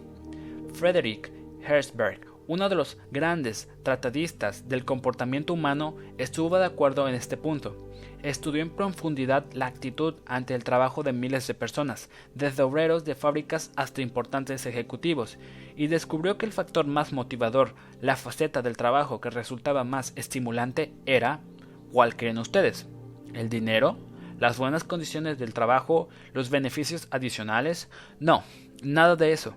[0.73, 1.31] Frederick
[1.65, 7.86] Herzberg, uno de los grandes tratadistas del comportamiento humano, estuvo de acuerdo en este punto.
[8.23, 13.13] Estudió en profundidad la actitud ante el trabajo de miles de personas, desde obreros de
[13.13, 15.37] fábricas hasta importantes ejecutivos,
[15.75, 20.93] y descubrió que el factor más motivador, la faceta del trabajo que resultaba más estimulante,
[21.05, 21.41] era
[21.91, 22.87] ¿cuál creen ustedes?
[23.33, 23.97] ¿El dinero?
[24.39, 26.09] ¿Las buenas condiciones del trabajo?
[26.33, 27.89] ¿Los beneficios adicionales?
[28.19, 28.43] No,
[28.81, 29.55] nada de eso.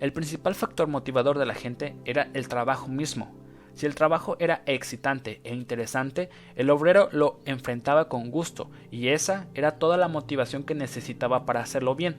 [0.00, 3.39] El principal factor motivador de la gente era el trabajo mismo.
[3.74, 9.46] Si el trabajo era excitante e interesante, el obrero lo enfrentaba con gusto, y esa
[9.54, 12.16] era toda la motivación que necesitaba para hacerlo bien.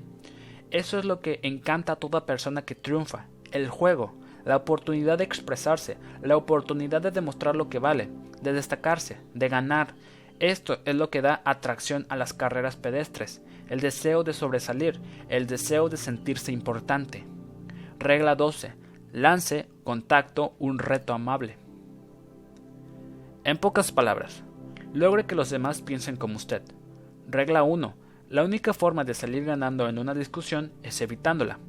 [0.71, 4.13] Eso es lo que encanta a toda persona que triunfa, el juego,
[4.45, 8.09] la oportunidad de expresarse, la oportunidad de demostrar lo que vale,
[8.41, 9.93] de destacarse, de ganar,
[10.41, 14.99] esto es lo que da atracción a las carreras pedestres, el deseo de sobresalir,
[15.29, 17.27] el deseo de sentirse importante.
[17.99, 18.73] Regla 12.
[19.13, 21.57] Lance, contacto, un reto amable.
[23.43, 24.45] En pocas palabras,
[24.93, 26.61] logre que los demás piensen como usted.
[27.27, 27.93] Regla 1.
[28.29, 31.59] La única forma de salir ganando en una discusión es evitándola.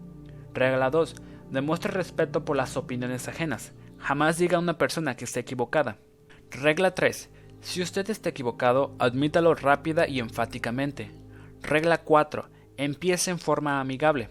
[0.54, 1.16] Regla 2.
[1.50, 3.72] Demuestre respeto por las opiniones ajenas.
[3.98, 5.98] Jamás diga a una persona que esté equivocada.
[6.48, 7.28] Regla 3.
[7.60, 11.10] Si usted está equivocado, admítalo rápida y enfáticamente.
[11.60, 12.48] Regla 4.
[12.76, 14.28] Empiece en forma amigable.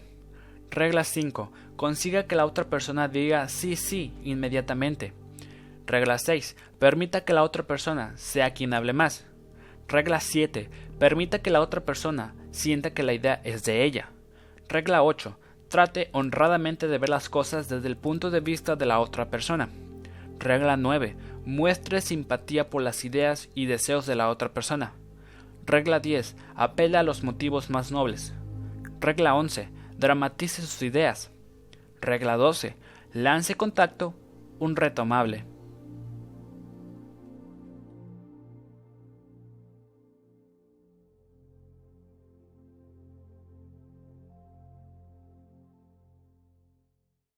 [0.70, 1.52] Regla 5.
[1.76, 5.12] Consiga que la otra persona diga sí, sí inmediatamente.
[5.86, 6.56] Regla 6.
[6.78, 9.26] Permita que la otra persona sea quien hable más.
[9.88, 10.70] Regla 7.
[10.98, 14.10] Permita que la otra persona sienta que la idea es de ella.
[14.68, 15.38] Regla 8.
[15.68, 19.68] Trate honradamente de ver las cosas desde el punto de vista de la otra persona.
[20.38, 21.16] Regla 9.
[21.44, 24.92] Muestre simpatía por las ideas y deseos de la otra persona.
[25.66, 26.36] Regla 10.
[26.54, 28.32] Apela a los motivos más nobles.
[29.00, 29.68] Regla 11.
[29.98, 31.31] Dramatice sus ideas.
[32.02, 32.74] Regla 12.
[33.12, 34.14] Lance contacto
[34.58, 35.51] un reto amable.